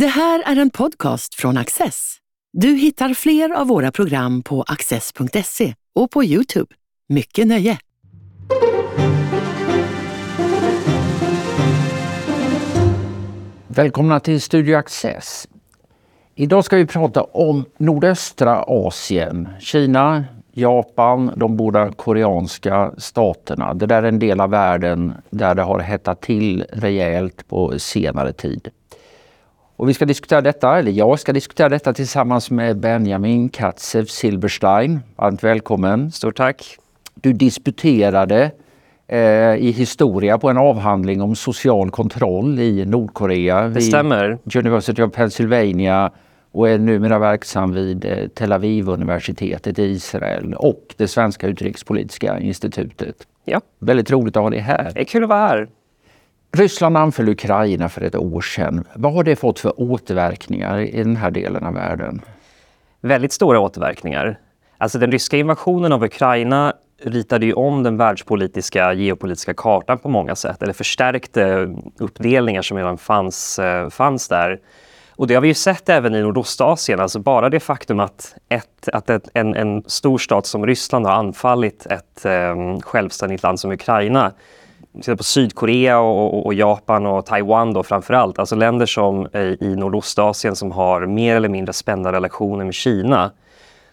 Det 0.00 0.06
här 0.06 0.42
är 0.46 0.56
en 0.56 0.70
podcast 0.70 1.34
från 1.34 1.56
Access. 1.56 2.16
Du 2.52 2.68
hittar 2.68 3.14
fler 3.14 3.50
av 3.50 3.66
våra 3.66 3.92
program 3.92 4.42
på 4.42 4.62
access.se 4.62 5.74
och 5.94 6.10
på 6.10 6.24
Youtube. 6.24 6.74
Mycket 7.08 7.46
nöje! 7.46 7.78
Välkomna 13.66 14.20
till 14.20 14.40
Studio 14.40 14.76
Access. 14.76 15.48
Idag 16.34 16.64
ska 16.64 16.76
vi 16.76 16.86
prata 16.86 17.22
om 17.22 17.64
nordöstra 17.78 18.64
Asien. 18.66 19.48
Kina, 19.60 20.24
Japan, 20.52 21.32
de 21.36 21.56
båda 21.56 21.92
koreanska 21.92 22.92
staterna. 22.98 23.74
Det 23.74 23.86
där 23.86 24.02
är 24.02 24.08
en 24.08 24.18
del 24.18 24.40
av 24.40 24.50
världen 24.50 25.14
där 25.30 25.54
det 25.54 25.62
har 25.62 25.78
hettat 25.78 26.20
till 26.20 26.64
rejält 26.72 27.48
på 27.48 27.78
senare 27.78 28.32
tid. 28.32 28.70
Och 29.76 29.88
vi 29.88 29.94
ska 29.94 30.04
diskutera 30.04 30.40
detta, 30.40 30.78
eller 30.78 30.92
jag 30.92 31.20
ska 31.20 31.32
diskutera 31.32 31.68
detta 31.68 31.92
tillsammans 31.92 32.50
med 32.50 32.76
Benjamin 32.76 33.48
Katzev 33.48 34.04
Silberstein. 34.04 35.00
Varmt 35.16 35.44
välkommen. 35.44 36.12
Stort 36.12 36.36
tack. 36.36 36.76
Du 37.14 37.32
disputerade 37.32 38.50
eh, 39.06 39.54
i 39.54 39.74
historia 39.76 40.38
på 40.38 40.50
en 40.50 40.58
avhandling 40.58 41.22
om 41.22 41.36
social 41.36 41.90
kontroll 41.90 42.58
i 42.58 42.84
Nordkorea. 42.84 43.68
Det 43.68 43.80
stämmer. 43.80 44.38
University 44.54 45.02
of 45.02 45.12
Pennsylvania 45.12 46.10
och 46.52 46.68
är 46.68 46.78
numera 46.78 47.18
verksam 47.18 47.72
vid 47.72 48.04
eh, 48.04 48.28
Tel 48.28 48.52
Aviv-universitetet 48.52 49.78
i 49.78 49.82
Israel 49.82 50.54
och 50.54 50.94
det 50.96 51.08
svenska 51.08 51.46
utrikespolitiska 51.46 52.38
institutet. 52.38 53.16
Ja. 53.44 53.60
Väldigt 53.78 54.10
roligt 54.10 54.36
att 54.36 54.42
ha 54.42 54.50
dig 54.50 54.60
här. 54.60 54.90
Det 54.94 55.00
är 55.00 55.04
kul 55.04 55.22
att 55.22 55.28
vara 55.28 55.48
här. 55.48 55.68
Ryssland 56.52 56.96
anföll 56.96 57.28
Ukraina 57.28 57.88
för 57.88 58.00
ett 58.00 58.14
år 58.14 58.40
sedan. 58.40 58.84
Vad 58.94 59.12
har 59.12 59.24
det 59.24 59.36
fått 59.36 59.58
för 59.58 59.80
återverkningar 59.80 60.78
i 60.78 61.02
den 61.02 61.16
här 61.16 61.30
delen 61.30 61.64
av 61.64 61.74
världen? 61.74 62.20
Väldigt 63.00 63.32
stora 63.32 63.60
återverkningar. 63.60 64.38
Alltså 64.78 64.98
den 64.98 65.12
ryska 65.12 65.36
invasionen 65.36 65.92
av 65.92 66.04
Ukraina 66.04 66.74
ritade 67.02 67.46
ju 67.46 67.52
om 67.52 67.82
den 67.82 67.96
världspolitiska 67.96 68.92
geopolitiska 68.92 69.54
kartan 69.54 69.98
på 69.98 70.08
många 70.08 70.34
sätt, 70.34 70.62
eller 70.62 70.72
förstärkte 70.72 71.74
uppdelningar 71.98 72.62
som 72.62 72.76
redan 72.76 72.98
fanns, 72.98 73.58
eh, 73.58 73.88
fanns 73.88 74.28
där. 74.28 74.60
Och 75.10 75.26
det 75.26 75.34
har 75.34 75.42
vi 75.42 75.48
ju 75.48 75.54
sett 75.54 75.88
även 75.88 76.14
i 76.14 76.22
Nordostasien, 76.22 77.00
alltså 77.00 77.18
bara 77.18 77.48
det 77.48 77.60
faktum 77.60 78.00
att, 78.00 78.34
ett, 78.48 78.88
att 78.92 79.10
ett, 79.10 79.28
en, 79.34 79.54
en 79.54 79.82
stor 79.86 80.18
stat 80.18 80.46
som 80.46 80.66
Ryssland 80.66 81.06
har 81.06 81.12
anfallit 81.12 81.86
ett 81.86 82.24
eh, 82.24 82.80
självständigt 82.80 83.42
land 83.42 83.60
som 83.60 83.72
Ukraina 83.72 84.32
på 85.16 85.24
Sydkorea 85.24 85.98
och, 85.98 86.34
och, 86.34 86.46
och, 86.46 86.54
Japan 86.54 87.06
och 87.06 87.26
Taiwan 87.26 87.72
då 87.72 87.82
framförallt, 87.82 88.38
alltså 88.38 88.54
länder 88.54 88.86
som 88.86 89.28
eh, 89.32 89.40
i 89.42 89.76
Nordostasien 89.76 90.56
som 90.56 90.72
har 90.72 91.06
mer 91.06 91.36
eller 91.36 91.48
mindre 91.48 91.72
spända 91.72 92.12
relationer 92.12 92.64
med 92.64 92.74
Kina, 92.74 93.30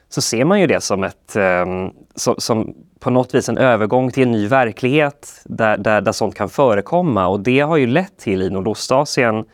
så 0.09 0.21
ser 0.21 0.45
man 0.45 0.59
ju 0.59 0.67
det 0.67 0.81
som 0.81 1.03
ett, 1.03 1.35
ehm, 1.35 1.91
som, 2.15 2.35
som, 2.37 2.73
på 2.99 3.09
något 3.09 3.35
vis 3.35 3.49
en 3.49 3.57
övergång 3.57 4.11
till 4.11 4.23
en 4.23 4.31
ny 4.31 4.47
verklighet 4.47 5.41
där, 5.45 5.77
där, 5.77 6.01
där 6.01 6.11
sånt 6.11 6.35
kan 6.35 6.49
förekomma 6.49 7.27
och 7.27 7.39
det 7.39 7.59
har 7.59 7.77
ju 7.77 7.87
lett 7.87 8.17
till 8.17 8.41
i 8.41 8.49
Nordostasien 8.49 9.45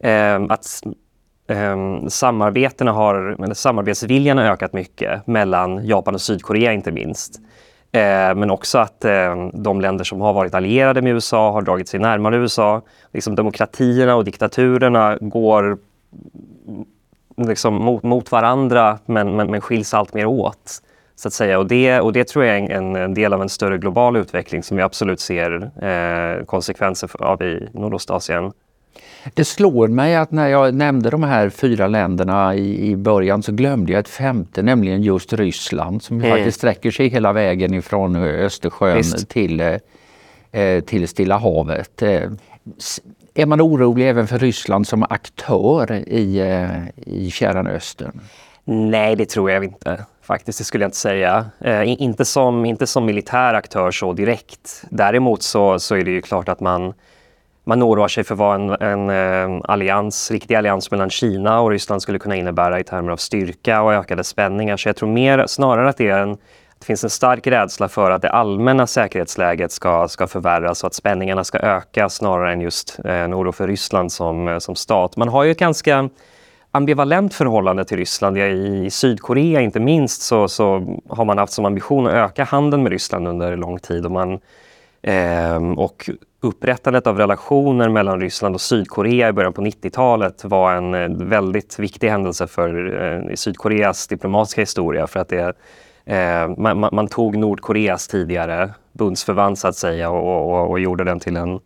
eh, 0.00 0.42
att 0.48 0.82
um, 1.48 2.10
samarbetena 2.10 2.92
har, 2.92 3.44
eller 3.44 3.54
samarbetsviljan 3.54 4.38
har 4.38 4.44
ökat 4.44 4.72
mycket 4.72 5.26
mellan 5.26 5.86
Japan 5.86 6.14
och 6.14 6.20
Sydkorea 6.20 6.72
inte 6.72 6.92
minst. 6.92 7.40
Eh, 7.92 8.34
men 8.34 8.50
också 8.50 8.78
att 8.78 9.04
eh, 9.04 9.48
de 9.52 9.80
länder 9.80 10.04
som 10.04 10.20
har 10.20 10.32
varit 10.32 10.54
allierade 10.54 11.02
med 11.02 11.12
USA 11.12 11.50
har 11.50 11.62
dragit 11.62 11.88
sig 11.88 12.00
närmare 12.00 12.36
USA. 12.36 12.82
Liksom 13.12 13.34
demokratierna 13.34 14.14
och 14.14 14.24
diktaturerna 14.24 15.18
går 15.20 15.64
mm, 15.64 15.78
liksom 17.36 17.74
mot, 17.74 18.02
mot 18.02 18.32
varandra 18.32 18.98
men, 19.06 19.36
men, 19.36 19.50
men 19.50 19.60
skiljs 19.60 19.94
allt 19.94 20.14
mer 20.14 20.26
åt. 20.26 20.82
Så 21.16 21.28
att 21.28 21.34
säga. 21.34 21.58
Och, 21.58 21.66
det, 21.66 22.00
och 22.00 22.12
det 22.12 22.28
tror 22.28 22.44
jag 22.44 22.56
är 22.56 22.70
en, 22.70 22.96
en 22.96 23.14
del 23.14 23.32
av 23.32 23.42
en 23.42 23.48
större 23.48 23.78
global 23.78 24.16
utveckling 24.16 24.62
som 24.62 24.76
vi 24.76 24.82
absolut 24.82 25.20
ser 25.20 25.70
eh, 25.84 26.44
konsekvenser 26.44 27.22
av 27.22 27.42
i 27.42 27.68
Nordostasien. 27.72 28.52
Det 29.34 29.44
slår 29.44 29.88
mig 29.88 30.16
att 30.16 30.30
när 30.30 30.48
jag 30.48 30.74
nämnde 30.74 31.10
de 31.10 31.22
här 31.22 31.50
fyra 31.50 31.86
länderna 31.86 32.54
i, 32.54 32.90
i 32.90 32.96
början 32.96 33.42
så 33.42 33.52
glömde 33.52 33.92
jag 33.92 34.00
ett 34.00 34.08
femte, 34.08 34.62
nämligen 34.62 35.02
just 35.02 35.32
Ryssland 35.32 36.02
som 36.02 36.18
mm. 36.18 36.30
faktiskt 36.30 36.58
sträcker 36.58 36.90
sig 36.90 37.08
hela 37.08 37.32
vägen 37.32 37.74
ifrån 37.74 38.16
Östersjön 38.16 39.02
till, 39.28 39.60
eh, 40.52 40.80
till 40.80 41.08
Stilla 41.08 41.38
havet. 41.38 42.02
Eh, 42.02 42.30
är 43.34 43.46
man 43.46 43.60
orolig 43.60 44.08
även 44.08 44.26
för 44.26 44.38
Ryssland 44.38 44.86
som 44.86 45.02
aktör 45.02 45.92
i, 45.92 46.38
eh, 46.38 46.68
i 46.96 47.30
Fjärran 47.30 47.66
Östern? 47.66 48.20
Nej, 48.64 49.16
det 49.16 49.28
tror 49.28 49.50
jag 49.50 49.64
inte. 49.64 50.04
Faktiskt, 50.22 50.58
det 50.58 50.64
skulle 50.64 50.84
jag 50.84 50.88
inte 50.88 50.96
säga. 50.96 51.46
Eh, 51.60 52.02
inte, 52.02 52.24
som, 52.24 52.64
inte 52.64 52.86
som 52.86 53.04
militär 53.04 53.54
aktör 53.54 53.90
så 53.90 54.12
direkt. 54.12 54.84
Däremot 54.90 55.42
så, 55.42 55.78
så 55.78 55.94
är 55.94 56.04
det 56.04 56.10
ju 56.10 56.22
klart 56.22 56.48
att 56.48 56.60
man 56.60 56.94
man 57.68 57.82
oroar 57.82 58.08
sig 58.08 58.24
för 58.24 58.34
vad 58.34 58.54
en, 58.54 58.70
en, 58.70 59.10
eh, 59.10 59.60
allians, 59.64 60.30
riktig 60.30 60.54
allians 60.54 60.90
mellan 60.90 61.10
Kina 61.10 61.60
och 61.60 61.70
Ryssland 61.70 62.02
skulle 62.02 62.18
kunna 62.18 62.36
innebära 62.36 62.80
i 62.80 62.84
termer 62.84 63.12
av 63.12 63.16
styrka 63.16 63.82
och 63.82 63.92
ökade 63.92 64.24
spänningar. 64.24 64.76
Så 64.76 64.88
jag 64.88 64.96
tror 64.96 65.08
mer, 65.08 65.44
snarare 65.46 65.88
att 65.88 65.96
det, 65.96 66.08
är 66.08 66.18
en, 66.18 66.32
det 66.78 66.84
finns 66.84 67.04
en 67.04 67.10
stark 67.10 67.46
rädsla 67.46 67.88
för 67.88 68.10
att 68.10 68.22
det 68.22 68.30
allmänna 68.30 68.86
säkerhetsläget 68.86 69.72
ska, 69.72 70.08
ska 70.08 70.26
förvärras 70.26 70.82
och 70.82 70.86
att 70.86 70.94
spänningarna 70.94 71.44
ska 71.44 71.58
öka 71.58 72.08
snarare 72.08 72.52
än 72.52 72.60
just 72.60 72.98
eh, 73.04 73.12
en 73.12 73.34
oro 73.34 73.52
för 73.52 73.68
Ryssland 73.68 74.12
som, 74.12 74.48
eh, 74.48 74.58
som 74.58 74.76
stat. 74.76 75.16
Man 75.16 75.28
har 75.28 75.44
ju 75.44 75.50
ett 75.50 75.58
ganska 75.58 76.08
ambivalent 76.70 77.34
förhållande 77.34 77.84
till 77.84 77.96
Ryssland. 77.96 78.38
I 78.38 78.88
Sydkorea 78.90 79.60
inte 79.60 79.80
minst 79.80 80.22
så, 80.22 80.48
så 80.48 80.96
har 81.08 81.24
man 81.24 81.38
haft 81.38 81.52
som 81.52 81.64
ambition 81.64 82.06
att 82.06 82.12
öka 82.12 82.44
handeln 82.44 82.82
med 82.82 82.92
Ryssland 82.92 83.28
under 83.28 83.56
lång 83.56 83.78
tid. 83.78 84.04
Och 84.04 84.12
man, 84.12 84.40
eh, 85.02 85.72
och 85.76 86.10
upprättandet 86.40 87.06
av 87.06 87.18
relationer 87.18 87.88
mellan 87.88 88.20
Ryssland 88.20 88.54
och 88.54 88.60
Sydkorea 88.60 89.28
i 89.28 89.32
början 89.32 89.52
på 89.52 89.62
90-talet 89.62 90.44
var 90.44 90.72
en 90.72 90.94
eh, 90.94 91.08
väldigt 91.08 91.78
viktig 91.78 92.08
händelse 92.08 92.46
för 92.46 93.02
eh, 93.02 93.34
Sydkoreas 93.34 94.06
diplomatiska 94.06 94.60
historia 94.60 95.06
för 95.06 95.20
att 95.20 95.28
det, 95.28 95.54
eh, 96.04 96.48
man, 96.56 96.88
man, 96.92 97.08
tog 97.08 97.36
Nordkoreas 97.36 98.08
tidigare 98.08 98.70
bundsförvant 98.92 99.58
så 99.58 99.68
att 99.68 99.76
säga 99.76 100.10
och, 100.10 100.50
och, 100.50 100.70
och 100.70 100.80
gjorde 100.80 101.04
den 101.04 101.20
till 101.20 101.36
en, 101.36 101.60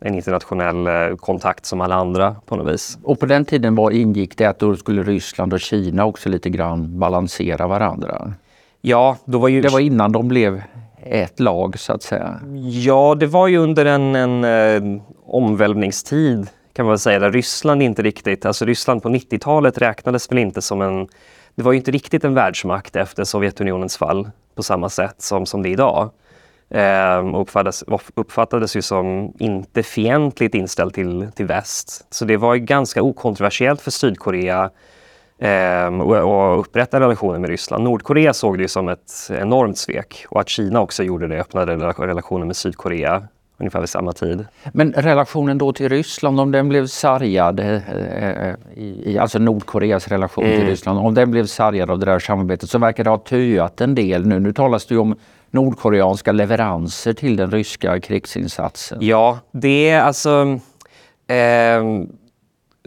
en 0.00 0.14
internationell 0.14 1.16
kontakt 1.16 1.66
som 1.66 1.80
alla 1.80 1.94
andra 1.94 2.36
på 2.46 2.56
något 2.56 2.74
vis. 2.74 2.98
Och 3.02 3.20
på 3.20 3.26
den 3.26 3.44
tiden 3.44 3.74
var, 3.74 3.90
ingick 3.90 4.38
det 4.38 4.44
att 4.44 4.58
då 4.58 4.76
skulle 4.76 5.02
Ryssland 5.02 5.52
och 5.52 5.60
Kina 5.60 6.04
också 6.04 6.28
lite 6.28 6.50
grann 6.50 6.98
balansera 6.98 7.66
varandra? 7.66 8.32
Ja, 8.80 9.16
då 9.24 9.38
var 9.38 9.48
ju... 9.48 9.60
Det 9.60 9.68
var 9.68 9.80
innan 9.80 10.12
de 10.12 10.28
blev 10.28 10.62
ett 11.10 11.40
lag 11.40 11.78
så 11.78 11.92
att 11.92 12.02
säga? 12.02 12.40
Ja, 12.70 13.16
det 13.20 13.26
var 13.26 13.48
ju 13.48 13.58
under 13.58 13.84
en, 13.84 14.14
en 14.14 14.44
eh, 14.44 15.02
omvälvningstid 15.26 16.48
kan 16.78 16.86
man 16.86 16.92
väl 16.92 16.98
säga, 16.98 17.18
där 17.18 17.32
Ryssland 17.32 17.82
inte 17.82 18.02
riktigt, 18.02 18.46
alltså 18.46 18.64
Ryssland 18.64 19.02
på 19.02 19.08
90-talet 19.08 19.78
räknades 19.78 20.30
väl 20.30 20.38
inte 20.38 20.62
som 20.62 20.82
en, 20.82 21.08
det 21.54 21.62
var 21.62 21.72
ju 21.72 21.78
inte 21.78 21.90
riktigt 21.90 22.24
en 22.24 22.34
världsmakt 22.34 22.96
efter 22.96 23.24
Sovjetunionens 23.24 23.96
fall 23.96 24.30
på 24.54 24.62
samma 24.62 24.88
sätt 24.88 25.22
som, 25.22 25.46
som 25.46 25.62
det 25.62 25.68
är 25.68 25.70
idag. 25.70 26.10
Ehm, 26.70 27.34
uppfattades, 27.34 27.84
uppfattades 28.14 28.76
ju 28.76 28.82
som 28.82 29.32
inte 29.38 29.82
fientligt 29.82 30.54
inställd 30.54 30.94
till, 30.94 31.28
till 31.34 31.46
väst. 31.46 32.06
Så 32.10 32.24
det 32.24 32.36
var 32.36 32.54
ju 32.54 32.60
ganska 32.60 33.02
okontroversiellt 33.02 33.80
för 33.80 33.90
Sydkorea 33.90 34.70
Ehm, 35.38 36.00
och, 36.00 36.16
och 36.16 36.60
upprätta 36.60 37.00
relationer 37.00 37.38
med 37.38 37.50
Ryssland. 37.50 37.84
Nordkorea 37.84 38.32
såg 38.32 38.58
det 38.58 38.68
som 38.68 38.88
ett 38.88 39.30
enormt 39.30 39.78
svek 39.78 40.26
och 40.28 40.40
att 40.40 40.48
Kina 40.48 40.80
också 40.80 41.02
gjorde 41.02 41.28
det, 41.28 41.40
öppnade 41.40 41.76
relationer 41.76 42.46
med 42.46 42.56
Sydkorea 42.56 43.22
ungefär 43.58 43.80
vid 43.80 43.88
samma 43.88 44.12
tid. 44.12 44.46
Men 44.72 44.92
relationen 44.92 45.58
då 45.58 45.72
till 45.72 45.88
Ryssland, 45.88 46.40
om 46.40 46.52
den 46.52 46.68
blev 46.68 46.86
sargad, 46.86 47.60
eh, 47.60 48.48
eh 48.48 48.54
i, 48.74 49.18
alltså 49.20 49.38
Nordkoreas 49.38 50.08
relation 50.08 50.44
mm. 50.44 50.58
till 50.58 50.68
Ryssland, 50.68 50.98
om 50.98 51.14
den 51.14 51.30
blev 51.30 51.46
sargad 51.46 51.90
av 51.90 51.98
det 51.98 52.06
där 52.06 52.18
samarbetet 52.18 52.70
så 52.70 52.78
verkar 52.78 53.04
det 53.04 53.10
ha 53.10 53.18
töat 53.18 53.80
en 53.80 53.94
del 53.94 54.26
nu. 54.26 54.40
Nu 54.40 54.52
talas 54.52 54.86
det 54.86 54.94
ju 54.94 55.00
om 55.00 55.16
nordkoreanska 55.50 56.32
leveranser 56.32 57.12
till 57.12 57.36
den 57.36 57.50
ryska 57.50 58.00
krigsinsatsen. 58.00 58.98
Ja, 59.00 59.38
det 59.52 59.90
är 59.90 60.00
alltså 60.00 60.58
eh, 61.26 61.82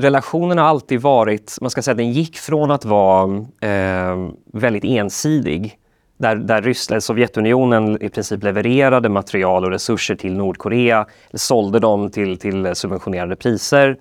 relationen 0.01 0.57
har 0.57 0.65
alltid 0.65 1.01
varit, 1.01 1.57
man 1.62 1.69
ska 1.69 1.81
säga 1.81 1.95
den 1.95 2.12
gick 2.12 2.38
från 2.38 2.71
att 2.71 2.86
vara 2.86 3.45
eh, 3.62 4.30
väldigt 4.53 4.83
ensidig 4.83 5.77
där, 6.18 6.36
där 6.36 6.62
Ryssland, 6.62 7.03
Sovjetunionen 7.03 8.03
i 8.03 8.09
princip 8.09 8.44
levererade 8.44 9.09
material 9.09 9.65
och 9.65 9.71
resurser 9.71 10.15
till 10.15 10.38
Nordkorea, 10.38 11.06
sålde 11.33 11.80
dem 11.80 12.12
till, 12.12 12.38
till 12.38 12.75
subventionerade 12.75 13.36
priser. 13.36 13.98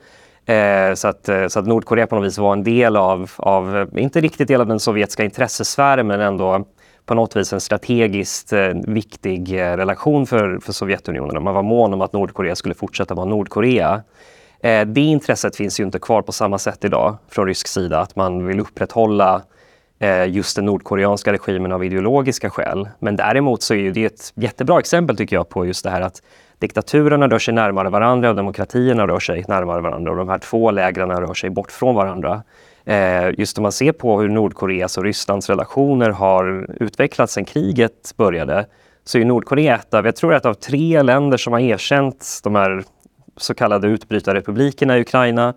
Eh, 0.46 0.94
så, 0.94 1.08
att, 1.08 1.28
eh, 1.28 1.46
så 1.46 1.58
att 1.58 1.66
Nordkorea 1.66 2.06
på 2.06 2.16
något 2.16 2.24
vis 2.24 2.38
var 2.38 2.52
en 2.52 2.64
del 2.64 2.96
av, 2.96 3.30
av, 3.36 3.76
eh, 3.76 4.02
inte 4.02 4.20
riktigt 4.20 4.48
del 4.48 4.60
av 4.60 4.66
den 4.66 4.80
sovjetiska 4.80 5.24
intressesfären, 5.24 6.06
men 6.06 6.20
ändå 6.20 6.64
på 7.06 7.14
något 7.14 7.36
vis 7.36 7.52
en 7.52 7.60
strategiskt 7.60 8.52
eh, 8.52 8.68
viktig 8.86 9.60
eh, 9.60 9.76
relation 9.76 10.26
för, 10.26 10.58
för 10.58 10.72
Sovjetunionen. 10.72 11.42
Man 11.42 11.54
var 11.54 11.62
mån 11.62 11.94
om 11.94 12.00
att 12.00 12.12
Nordkorea 12.12 12.56
skulle 12.56 12.74
fortsätta 12.74 13.14
vara 13.14 13.26
Nordkorea. 13.26 14.02
Eh, 14.62 14.86
det 14.86 15.00
intresset 15.00 15.56
finns 15.56 15.80
ju 15.80 15.84
inte 15.84 15.98
kvar 15.98 16.22
på 16.22 16.32
samma 16.32 16.58
sätt 16.58 16.84
idag 16.84 17.16
från 17.28 17.46
rysk 17.46 17.66
sida, 17.68 18.00
att 18.00 18.16
man 18.16 18.46
vill 18.46 18.60
upprätthålla 18.60 19.42
eh, 19.98 20.28
just 20.28 20.56
den 20.56 20.64
nordkoreanska 20.64 21.32
regimen 21.32 21.72
av 21.72 21.84
ideologiska 21.84 22.50
skäl. 22.50 22.88
Men 22.98 23.16
däremot 23.16 23.62
så 23.62 23.74
är 23.74 23.90
det 23.90 24.04
ett 24.04 24.32
jättebra 24.34 24.78
exempel 24.78 25.16
tycker 25.16 25.36
jag 25.36 25.48
på 25.48 25.66
just 25.66 25.84
det 25.84 25.90
här 25.90 26.00
att 26.00 26.22
diktaturerna 26.58 27.28
rör 27.28 27.38
sig 27.38 27.54
närmare 27.54 27.88
varandra 27.88 28.30
och 28.30 28.36
demokratierna 28.36 29.06
rör 29.06 29.20
sig 29.20 29.44
närmare 29.48 29.80
varandra 29.80 30.10
och 30.10 30.16
de 30.16 30.28
här 30.28 30.38
två 30.38 30.70
lägren 30.70 31.10
rör 31.10 31.34
sig 31.34 31.50
bort 31.50 31.72
från 31.72 31.94
varandra. 31.94 32.42
Eh, 32.84 33.30
just 33.38 33.58
om 33.58 33.62
man 33.62 33.72
ser 33.72 33.92
på 33.92 34.20
hur 34.20 34.28
Nordkoreas 34.28 34.98
och 34.98 35.04
Rysslands 35.04 35.48
relationer 35.48 36.10
har 36.10 36.66
utvecklats 36.80 37.32
sedan 37.32 37.44
kriget 37.44 38.14
började 38.16 38.66
så 39.04 39.18
är 39.18 39.24
Nordkorea 39.24 39.74
ett 39.74 39.94
av, 39.94 40.06
jag 40.06 40.16
tror 40.16 40.34
ett 40.34 40.46
av 40.46 40.54
tre 40.54 41.02
länder 41.02 41.36
som 41.36 41.52
har 41.52 41.60
erkänt 41.60 42.40
de 42.42 42.54
här 42.54 42.84
så 43.42 43.54
kallade 43.54 43.88
utbrytarrepublikerna 43.88 44.98
i 44.98 45.00
Ukraina. 45.00 45.54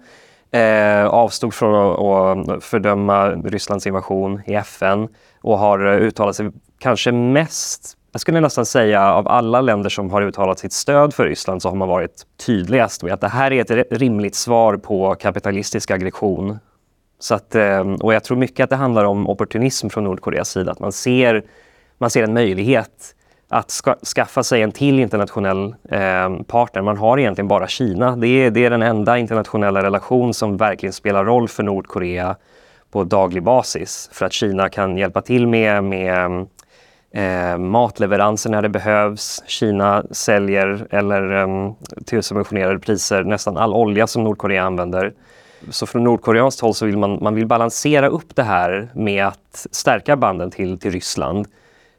Eh, 0.51 1.05
avstod 1.05 1.53
från 1.53 2.49
att 2.49 2.63
fördöma 2.63 3.29
Rysslands 3.29 3.87
invasion 3.87 4.41
i 4.45 4.53
FN 4.53 5.07
och 5.41 5.57
har 5.57 5.85
eh, 5.85 5.97
uttalat 5.97 6.35
sig 6.35 6.51
kanske 6.79 7.11
mest 7.11 7.97
jag 8.13 8.21
skulle 8.21 8.39
nästan 8.39 8.65
säga 8.65 9.13
av 9.13 9.27
alla 9.27 9.61
länder 9.61 9.89
som 9.89 10.11
har 10.11 10.21
uttalat 10.21 10.59
sitt 10.59 10.73
stöd 10.73 11.13
för 11.13 11.25
Ryssland 11.25 11.61
så 11.61 11.69
har 11.69 11.75
man 11.75 11.87
varit 11.87 12.25
tydligast 12.45 13.03
med 13.03 13.13
att 13.13 13.21
det 13.21 13.27
här 13.27 13.51
är 13.51 13.71
ett 13.71 13.87
rimligt 13.91 14.35
svar 14.35 14.77
på 14.77 15.15
kapitalistisk 15.15 15.91
aggression. 15.91 16.59
Så 17.19 17.35
att, 17.35 17.55
eh, 17.55 17.79
och 17.79 18.13
jag 18.13 18.23
tror 18.23 18.37
mycket 18.37 18.63
att 18.63 18.69
det 18.69 18.75
handlar 18.75 19.05
om 19.05 19.29
opportunism 19.29 19.89
från 19.89 20.03
Nordkoreas 20.03 20.49
sida, 20.49 20.71
att 20.71 20.79
man 20.79 20.91
ser, 20.91 21.43
man 21.97 22.09
ser 22.09 22.23
en 22.23 22.33
möjlighet 22.33 23.15
att 23.53 23.71
ska, 23.71 23.95
skaffa 24.15 24.43
sig 24.43 24.61
en 24.61 24.71
till 24.71 24.99
internationell 24.99 25.75
eh, 25.89 26.35
partner. 26.47 26.81
Man 26.81 26.97
har 26.97 27.19
egentligen 27.19 27.47
bara 27.47 27.67
Kina. 27.67 28.15
Det 28.15 28.27
är, 28.27 28.51
det 28.51 28.65
är 28.65 28.69
den 28.69 28.81
enda 28.81 29.17
internationella 29.17 29.83
relation 29.83 30.33
som 30.33 30.57
verkligen 30.57 30.93
spelar 30.93 31.25
roll 31.25 31.47
för 31.47 31.63
Nordkorea 31.63 32.35
på 32.91 33.03
daglig 33.03 33.43
basis. 33.43 34.09
För 34.13 34.25
att 34.25 34.33
Kina 34.33 34.69
kan 34.69 34.97
hjälpa 34.97 35.21
till 35.21 35.47
med, 35.47 35.83
med 35.83 36.45
eh, 37.11 37.57
matleveranser 37.57 38.49
när 38.49 38.61
det 38.61 38.69
behövs. 38.69 39.43
Kina 39.47 40.03
säljer 40.11 40.87
eller 40.89 41.41
eh, 41.41 41.73
till 42.05 42.23
subventionerade 42.23 42.79
priser 42.79 43.23
nästan 43.23 43.57
all 43.57 43.73
olja 43.73 44.07
som 44.07 44.23
Nordkorea 44.23 44.63
använder. 44.63 45.13
Så 45.69 45.85
från 45.85 46.03
nordkoreanskt 46.03 46.61
håll 46.61 46.73
så 46.73 46.85
vill 46.85 46.97
man, 46.97 47.19
man 47.21 47.35
vill 47.35 47.47
balansera 47.47 48.07
upp 48.07 48.35
det 48.35 48.43
här 48.43 48.89
med 48.93 49.27
att 49.27 49.67
stärka 49.71 50.15
banden 50.15 50.51
till, 50.51 50.79
till 50.79 50.91
Ryssland 50.91 51.47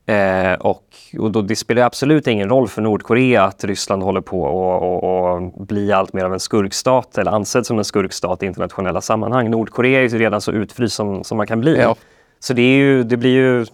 Eh, 0.06 0.52
och, 0.52 0.84
och 1.18 1.32
då, 1.32 1.42
det 1.42 1.56
spelar 1.56 1.82
absolut 1.82 2.26
ingen 2.26 2.48
roll 2.48 2.68
för 2.68 2.82
Nordkorea 2.82 3.44
att 3.44 3.64
Ryssland 3.64 4.02
håller 4.02 4.20
på 4.20 5.52
att 5.58 5.68
bli 5.68 5.92
allt 5.92 6.12
mer 6.12 6.24
av 6.24 6.32
en 6.32 6.40
skurkstat 6.40 7.18
eller 7.18 7.30
ansedd 7.30 7.66
som 7.66 7.78
en 7.78 7.84
skurkstat 7.84 8.42
i 8.42 8.46
internationella 8.46 9.00
sammanhang. 9.00 9.50
Nordkorea 9.50 9.98
är 9.98 10.02
ju 10.02 10.18
redan 10.18 10.40
så 10.40 10.52
utfryst 10.52 10.94
som, 10.94 11.24
som 11.24 11.36
man 11.36 11.46
kan 11.46 11.60
bli. 11.60 11.78
Ja. 11.78 11.96
Så 12.40 12.52
det, 12.52 12.76
ju, 12.76 13.02
det 13.02 13.16
blir 13.16 13.30
ju, 13.30 13.66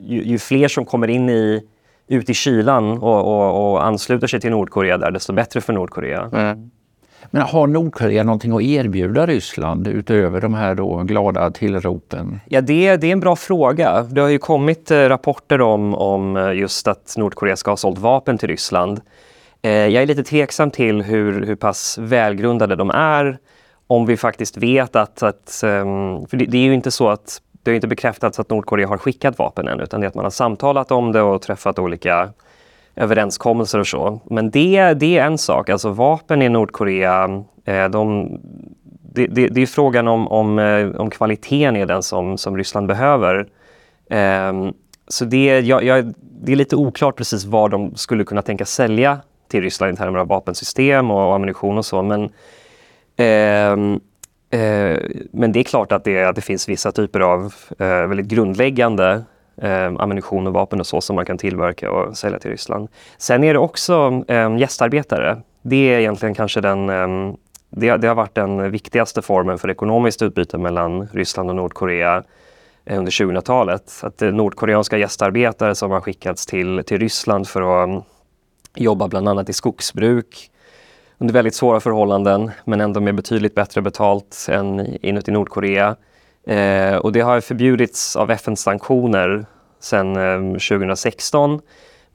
ju, 0.00 0.22
ju, 0.22 0.38
fler 0.38 0.68
som 0.68 0.84
kommer 0.84 1.08
in 1.08 1.28
i, 1.30 1.62
ut 2.08 2.30
i 2.30 2.34
kylan 2.34 2.98
och, 2.98 3.20
och, 3.20 3.72
och 3.72 3.86
ansluter 3.86 4.26
sig 4.26 4.40
till 4.40 4.50
Nordkorea 4.50 4.98
där, 4.98 5.10
desto 5.10 5.32
bättre 5.32 5.60
för 5.60 5.72
Nordkorea. 5.72 6.30
Mm. 6.32 6.70
Men 7.30 7.42
har 7.42 7.66
Nordkorea 7.66 8.22
någonting 8.22 8.52
att 8.52 8.62
erbjuda 8.62 9.26
Ryssland 9.26 9.88
utöver 9.88 10.40
de 10.40 10.54
här 10.54 10.74
då 10.74 11.02
glada 11.02 11.50
tillropen? 11.50 12.40
Ja, 12.46 12.60
det, 12.60 12.96
det 12.96 13.06
är 13.06 13.12
en 13.12 13.20
bra 13.20 13.36
fråga. 13.36 14.02
Det 14.02 14.20
har 14.20 14.28
ju 14.28 14.38
kommit 14.38 14.90
eh, 14.90 14.98
rapporter 14.98 15.60
om, 15.60 15.94
om 15.94 16.36
eh, 16.36 16.52
just 16.52 16.88
att 16.88 17.14
Nordkorea 17.16 17.56
ska 17.56 17.70
ha 17.70 17.76
sålt 17.76 17.98
vapen 17.98 18.38
till 18.38 18.48
Ryssland. 18.48 19.00
Eh, 19.62 19.72
jag 19.72 20.02
är 20.02 20.06
lite 20.06 20.24
tveksam 20.24 20.70
till 20.70 21.02
hur, 21.02 21.46
hur 21.46 21.56
pass 21.56 21.98
välgrundade 21.98 22.76
de 22.76 22.90
är. 22.90 23.38
Om 23.86 24.06
vi 24.06 24.16
faktiskt 24.16 24.56
vet 24.56 24.96
att... 24.96 25.22
att 25.22 25.62
ehm, 25.62 26.26
för 26.26 26.36
det, 26.36 26.44
det 26.44 26.58
är 26.58 26.62
ju 26.62 26.74
inte 26.74 26.90
så 26.90 27.08
att 27.08 27.40
det 27.62 27.70
har 27.70 27.74
inte 27.74 27.88
bekräftats 27.88 28.40
att 28.40 28.50
Nordkorea 28.50 28.88
har 28.88 28.98
skickat 28.98 29.38
vapen 29.38 29.68
än 29.68 29.80
utan 29.80 30.00
det 30.00 30.06
är 30.06 30.08
att 30.08 30.14
man 30.14 30.24
har 30.24 30.30
samtalat 30.30 30.90
om 30.90 31.12
det 31.12 31.22
och 31.22 31.42
träffat 31.42 31.78
olika 31.78 32.30
överenskommelser 32.96 33.78
och 33.78 33.86
så. 33.86 34.20
Men 34.30 34.50
det, 34.50 34.94
det 34.94 35.18
är 35.18 35.26
en 35.26 35.38
sak. 35.38 35.68
Alltså 35.68 35.90
vapen 35.90 36.42
i 36.42 36.48
Nordkorea, 36.48 37.44
eh, 37.64 37.88
de, 37.88 38.28
det, 39.14 39.26
det, 39.26 39.48
det, 39.48 39.62
är 39.62 39.66
frågan 39.66 40.08
om, 40.08 40.28
om, 40.28 40.58
eh, 40.58 40.88
om 40.88 41.10
kvaliteten 41.10 41.76
är 41.76 41.86
den 41.86 42.02
som, 42.02 42.38
som 42.38 42.56
Ryssland 42.56 42.86
behöver. 42.86 43.46
Ehm, 44.10 44.72
så 45.08 45.24
det, 45.24 45.60
jag, 45.60 45.84
jag, 45.84 46.14
det 46.20 46.52
är 46.52 46.56
lite 46.56 46.76
oklart 46.76 47.16
precis 47.16 47.44
vad 47.44 47.70
de 47.70 47.96
skulle 47.96 48.24
kunna 48.24 48.42
tänka 48.42 48.64
sälja 48.64 49.20
till 49.48 49.62
Ryssland 49.62 49.94
i 49.94 49.96
termer 49.96 50.18
av 50.18 50.28
vapensystem 50.28 51.10
och, 51.10 51.28
och 51.28 51.34
ammunition 51.34 51.78
och 51.78 51.86
så. 51.86 52.02
Men, 52.02 52.22
eh, 53.16 53.72
eh, 54.60 54.98
men 55.32 55.52
det 55.52 55.60
är 55.60 55.64
klart 55.64 55.92
att 55.92 56.04
det, 56.04 56.24
att 56.24 56.36
det 56.36 56.42
finns 56.42 56.68
vissa 56.68 56.92
typer 56.92 57.20
av 57.20 57.54
eh, 57.78 58.06
väldigt 58.06 58.26
grundläggande 58.26 59.24
eh, 59.56 59.92
ammunition 59.98 60.46
och 60.46 60.52
vapen 60.52 60.80
och 60.80 60.86
så 60.86 61.00
som 61.00 61.16
man 61.16 61.26
kan 61.26 61.38
tillverka 61.38 61.90
och 61.90 62.16
sälja 62.16 62.38
till 62.38 62.50
Ryssland. 62.50 62.88
Sen 63.18 63.44
är 63.44 63.52
det 63.52 63.58
också 63.58 64.24
eh, 64.28 64.56
gästarbetare. 64.56 65.40
Det 65.62 65.94
är 65.94 65.98
egentligen 65.98 66.34
kanske 66.34 66.60
den 66.60 66.90
eh, 66.90 67.34
det, 67.76 67.96
det, 67.96 68.08
har 68.08 68.14
varit 68.14 68.34
den 68.34 68.70
viktigaste 68.70 69.22
formen 69.22 69.58
för 69.58 69.70
ekonomiskt 69.70 70.22
utbyte 70.22 70.58
mellan 70.58 71.08
Ryssland 71.12 71.50
och 71.50 71.56
Nordkorea 71.56 72.22
eh, 72.84 72.98
under 72.98 73.12
2000-talet. 73.12 74.00
Att 74.02 74.22
eh, 74.22 74.30
nordkoreanska 74.30 74.98
gästarbetare 74.98 75.74
som 75.74 75.90
har 75.90 76.00
skickats 76.00 76.46
till, 76.46 76.82
till 76.86 76.98
Ryssland 76.98 77.48
för 77.48 77.82
att 77.82 77.88
eh, 77.88 78.02
jobba 78.74 79.08
bland 79.08 79.28
annat 79.28 79.48
i 79.48 79.52
skogsbruk 79.52 80.50
under 81.18 81.34
väldigt 81.34 81.54
svåra 81.54 81.80
förhållanden 81.80 82.50
men 82.64 82.80
ändå 82.80 83.00
med 83.00 83.14
betydligt 83.14 83.54
bättre 83.54 83.82
betalt 83.82 84.46
än 84.50 84.96
inuti 85.04 85.30
Nordkorea. 85.30 85.96
Eh, 86.46 86.96
och 86.96 87.12
det 87.12 87.20
har 87.20 87.40
förbjudits 87.40 88.16
av 88.16 88.30
FNs 88.30 88.60
sanktioner 88.60 89.46
sedan 89.80 90.16
eh, 90.16 90.58
2016. 90.58 91.60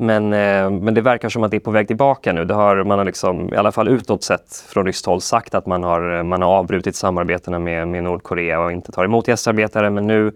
Men, 0.01 0.33
eh, 0.33 0.69
men 0.69 0.93
det 0.93 1.01
verkar 1.01 1.29
som 1.29 1.43
att 1.43 1.51
det 1.51 1.57
är 1.57 1.61
på 1.61 1.71
väg 1.71 1.87
tillbaka 1.87 2.33
nu. 2.33 2.45
Det 2.45 2.53
har, 2.53 2.83
man 2.83 2.97
har 2.97 3.05
liksom, 3.05 3.53
i 3.53 3.57
alla 3.57 3.71
fall 3.71 3.87
utåt 3.87 4.23
sett 4.23 4.55
från 4.67 4.85
ryskt 4.85 5.05
håll 5.05 5.21
sagt 5.21 5.55
att 5.55 5.65
man 5.65 5.83
har, 5.83 6.17
eh, 6.17 6.23
man 6.23 6.41
har 6.41 6.49
avbrutit 6.49 6.95
samarbetena 6.95 7.59
med, 7.59 7.87
med 7.87 8.03
Nordkorea 8.03 8.59
och 8.59 8.71
inte 8.71 8.91
tar 8.91 9.05
emot 9.05 9.27
gästarbetare. 9.27 9.89
Men 9.89 10.07
nu 10.07 10.31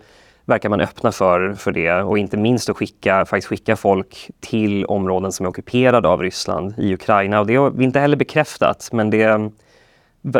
verkar 0.45 0.69
man 0.69 0.81
öppna 0.81 1.11
för, 1.11 1.53
för 1.53 1.71
det 1.71 1.93
och 1.93 2.17
inte 2.17 2.37
minst 2.37 2.69
att 2.69 2.77
skicka, 2.77 3.25
faktiskt 3.25 3.47
skicka 3.47 3.75
folk 3.75 4.29
till 4.39 4.85
områden 4.85 5.31
som 5.31 5.45
är 5.45 5.49
ockuperade 5.49 6.07
av 6.07 6.21
Ryssland 6.21 6.73
i 6.77 6.93
Ukraina. 6.93 7.39
Och 7.39 7.47
det 7.47 7.55
är 7.55 7.81
inte 7.81 7.99
heller 7.99 8.17
bekräftat 8.17 8.89
men 8.91 9.09
det, 9.09 9.51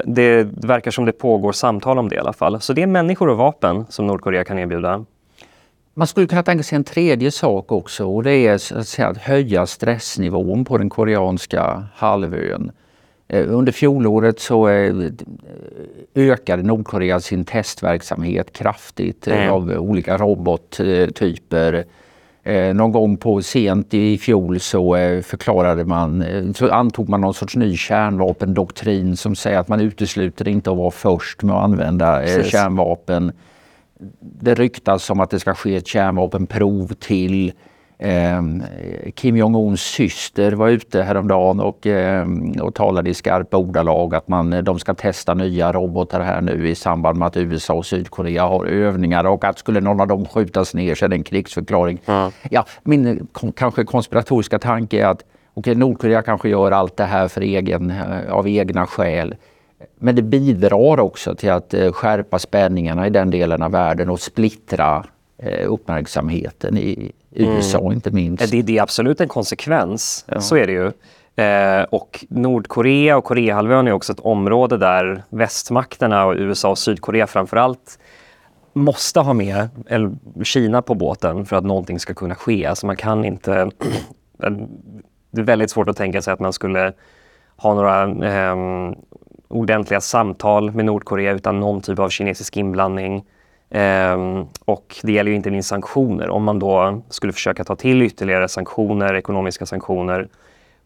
det 0.06 0.44
verkar 0.44 0.92
som 0.92 1.06
det 1.06 1.12
pågår 1.12 1.52
samtal 1.52 2.00
om 2.00 2.10
det 2.10 2.16
i 2.16 2.20
alla 2.20 2.34
fall. 2.34 2.62
Så 2.62 2.74
det 2.74 2.82
är 2.82 2.88
människor 2.88 3.30
och 3.30 3.38
vapen 3.38 3.86
som 3.90 4.08
Nordkorea 4.08 4.44
kan 4.44 4.60
erbjuda. 4.60 5.06
Man 5.94 6.08
skulle 6.08 6.28
kunna 6.28 6.44
tänka 6.44 6.64
sig 6.64 6.76
en 6.76 6.84
tredje 6.84 7.32
sak 7.32 7.72
också 7.72 8.06
och 8.06 8.24
det 8.24 8.32
är 8.32 8.54
att, 8.54 8.88
säga, 8.88 9.08
att 9.08 9.18
höja 9.18 9.66
stressnivån 9.66 10.66
på 10.66 10.78
den 10.78 10.90
koreanska 10.90 11.84
halvön. 11.96 12.72
Eh, 13.28 13.46
under 13.48 13.72
fjolåret 13.72 14.40
så 14.40 14.70
eh, 14.70 14.94
ökade 16.16 16.64
Nordkorea 16.64 17.20
sin 17.20 17.46
testverksamhet 17.46 18.54
kraftigt 18.54 19.28
eh, 19.28 19.38
mm. 19.38 19.54
av 19.54 19.72
olika 19.72 20.18
robottyper. 20.18 21.86
Eh, 22.46 22.74
någon 22.74 22.92
gång 22.92 23.18
på 23.18 23.42
sent 23.42 23.94
i 23.94 24.18
fjol 24.18 24.60
så 24.60 24.96
eh, 24.96 25.22
förklarade 25.22 25.86
man, 25.86 26.22
eh, 26.22 26.52
så 26.52 26.72
antog 26.72 27.10
man 27.10 27.22
någon 27.22 27.34
sorts 27.34 27.56
ny 27.56 27.78
kärnvapendoktrin 27.78 29.18
som 29.18 29.36
säger 29.36 29.60
att 29.60 29.68
man 29.68 29.82
utesluter 29.82 30.48
inte 30.48 30.72
att 30.72 30.78
vara 30.78 30.92
först 30.92 31.44
med 31.44 31.56
att 31.56 31.64
använda 31.64 32.24
eh, 32.24 32.44
kärnvapen. 32.44 33.32
Det 34.20 34.56
ryktas 34.56 35.10
om 35.10 35.20
att 35.20 35.30
det 35.30 35.40
ska 35.40 35.54
ske 35.54 35.76
ett 35.76 35.88
kärnvapenprov 35.88 36.94
till 37.00 37.52
Ehm, 38.00 38.64
Kim 39.16 39.38
Jong-Uns 39.38 39.82
syster 39.82 40.52
var 40.52 40.70
ute 40.70 41.04
häromdagen 41.04 41.60
och, 41.60 41.88
ehm, 41.88 42.52
och 42.52 42.76
talade 42.76 43.10
i 43.10 43.14
skarpa 43.14 43.58
ordalag 43.58 44.16
att 44.16 44.28
man, 44.28 44.64
de 44.64 44.80
ska 44.80 44.94
testa 44.94 45.34
nya 45.34 45.72
robotar 45.72 46.22
här 46.22 46.42
nu 46.42 46.70
i 46.70 46.76
samband 46.76 47.18
med 47.18 47.28
att 47.28 47.38
USA 47.38 47.74
och 47.74 47.86
Sydkorea 47.86 48.46
har 48.46 48.66
övningar 48.66 49.24
och 49.24 49.44
att 49.44 49.60
skulle 49.60 49.82
någon 49.82 50.02
av 50.02 50.08
dem 50.08 50.26
skjutas 50.26 50.74
ner 50.74 50.96
så 50.96 51.06
är 51.06 51.10
det 51.10 51.16
en 51.16 51.24
krigsförklaring. 51.24 52.00
Mm. 52.06 52.32
Ja, 52.50 52.66
min 52.84 53.28
kanske 53.56 53.84
konspiratoriska 53.84 54.60
tanke 54.60 55.02
är 55.02 55.06
att 55.06 55.24
okay, 55.54 55.76
Nordkorea 55.76 56.22
kanske 56.22 56.50
gör 56.50 56.72
allt 56.72 56.98
det 56.98 57.06
här 57.06 57.28
för 57.28 57.42
egen, 57.42 57.92
eh, 57.92 58.34
av 58.34 58.48
egna 58.48 58.86
skäl. 58.86 59.36
Men 60.00 60.16
det 60.16 60.22
bidrar 60.22 61.00
också 61.00 61.36
till 61.36 61.52
att 61.52 61.74
eh, 61.74 61.92
skärpa 61.92 62.40
spänningarna 62.40 63.08
i 63.08 63.10
den 63.10 63.32
delen 63.32 63.62
av 63.62 63.72
världen 63.72 64.10
och 64.10 64.20
splittra 64.20 65.06
eh, 65.38 65.72
uppmärksamheten 65.72 66.78
i, 66.78 67.12
USA 67.36 67.80
mm. 67.80 67.92
inte 67.92 68.12
minst. 68.12 68.52
Det, 68.52 68.62
det, 68.62 68.78
är 68.78 68.82
absolut 68.82 69.22
en 69.22 69.28
konsekvens, 69.28 70.26
ja. 70.28 70.42
så 70.42 70.56
är 70.56 70.68
det 70.68 70.74
ju. 70.74 70.92
Eh, 71.36 71.84
och 71.84 72.26
Nordkorea 72.30 73.18
och 73.18 73.24
Koreahalvön 73.24 73.88
är 73.88 73.92
också 73.92 74.14
ett 74.14 74.20
område 74.20 74.78
där 74.78 75.24
västmakterna 75.30 76.26
och 76.26 76.36
USA 76.38 76.70
och 76.70 76.78
Sydkorea 76.78 77.28
framförallt 77.28 78.00
måste 78.74 79.20
ha 79.20 79.34
med 79.34 79.70
Kina 80.44 80.82
på 80.82 80.96
båten 80.96 81.46
för 81.46 81.56
att 81.56 81.64
någonting 81.64 82.00
ska 82.00 82.14
kunna 82.14 82.36
ske. 82.36 82.66
Alltså 82.66 82.86
man 82.86 82.96
kan 82.96 83.26
inte... 83.26 83.70
det 85.32 85.42
är 85.42 85.46
väldigt 85.46 85.72
svårt 85.72 85.90
att 85.90 85.98
tänka 85.98 86.22
sig 86.22 86.34
att 86.34 86.40
man 86.40 86.54
skulle 86.54 86.94
ha 87.56 87.74
några 87.74 88.04
eh, 88.04 88.56
ordentliga 89.48 90.02
samtal 90.02 90.72
med 90.72 90.86
Nordkorea 90.86 91.32
utan 91.32 91.60
någon 91.60 91.82
typ 91.82 92.00
av 92.00 92.10
kinesisk 92.10 92.58
inblandning. 92.58 93.26
Ehm, 93.76 94.46
och 94.66 94.96
det 95.04 95.12
gäller 95.12 95.32
ju 95.32 95.36
inte 95.36 95.52
minst 95.52 95.70
sanktioner. 95.70 96.30
Om 96.30 96.44
man 96.44 96.60
då 96.60 97.02
skulle 97.10 97.34
försöka 97.34 97.64
ta 97.64 97.76
till 97.76 98.02
ytterligare 98.02 98.48
sanktioner, 98.48 99.16
ekonomiska 99.16 99.66
sanktioner 99.66 100.28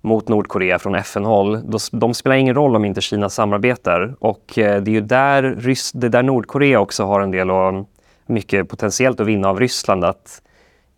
mot 0.01 0.27
Nordkorea 0.27 0.79
från 0.79 0.95
FN-håll, 0.95 1.61
de 1.91 2.13
spelar 2.13 2.35
ingen 2.35 2.55
roll 2.55 2.75
om 2.75 2.85
inte 2.85 3.01
Kina 3.01 3.29
samarbetar. 3.29 4.15
Och 4.19 4.57
eh, 4.57 4.81
det 4.81 4.91
är 4.91 4.93
ju 4.93 5.01
där, 5.01 5.43
Rys 5.43 5.91
det 5.91 6.09
där 6.09 6.23
Nordkorea 6.23 6.79
också 6.79 7.03
har 7.03 7.21
en 7.21 7.31
del 7.31 7.51
och 7.51 7.85
mycket 8.25 8.69
potentiellt 8.69 9.19
att 9.19 9.27
vinna 9.27 9.49
av 9.49 9.59
Ryssland. 9.59 10.03
Att 10.03 10.41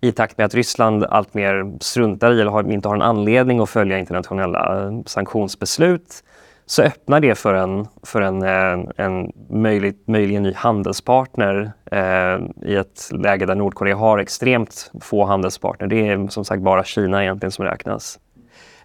i 0.01 0.11
takt 0.11 0.37
med 0.37 0.45
att 0.45 0.53
Ryssland 0.53 1.03
alltmer 1.03 1.77
struntar 1.79 2.31
i 2.31 2.41
eller 2.41 2.51
har, 2.51 2.71
inte 2.71 2.87
har 2.87 2.95
en 2.95 3.01
anledning 3.01 3.59
att 3.59 3.69
följa 3.69 3.99
internationella 3.99 4.85
eh, 4.85 4.91
sanktionsbeslut 5.05 6.23
så 6.69 6.83
öppnar 6.83 7.19
det 7.19 7.35
för 7.35 7.53
en, 7.53 7.87
för 8.03 8.21
en, 8.21 8.43
en, 8.43 8.91
en 8.95 9.31
möjlig, 9.49 9.95
möjligen 10.05 10.43
ny 10.43 10.53
handelspartner 10.53 11.71
eh, 11.91 12.69
i 12.69 12.75
ett 12.75 13.09
läge 13.11 13.45
där 13.45 13.55
Nordkorea 13.55 13.95
har 13.95 14.17
extremt 14.17 14.91
få 15.01 15.25
handelspartner. 15.25 15.87
Det 15.87 16.07
är 16.07 16.27
som 16.27 16.45
sagt 16.45 16.63
bara 16.63 16.83
Kina 16.83 17.23
egentligen 17.23 17.51
som 17.51 17.65
räknas. 17.65 18.19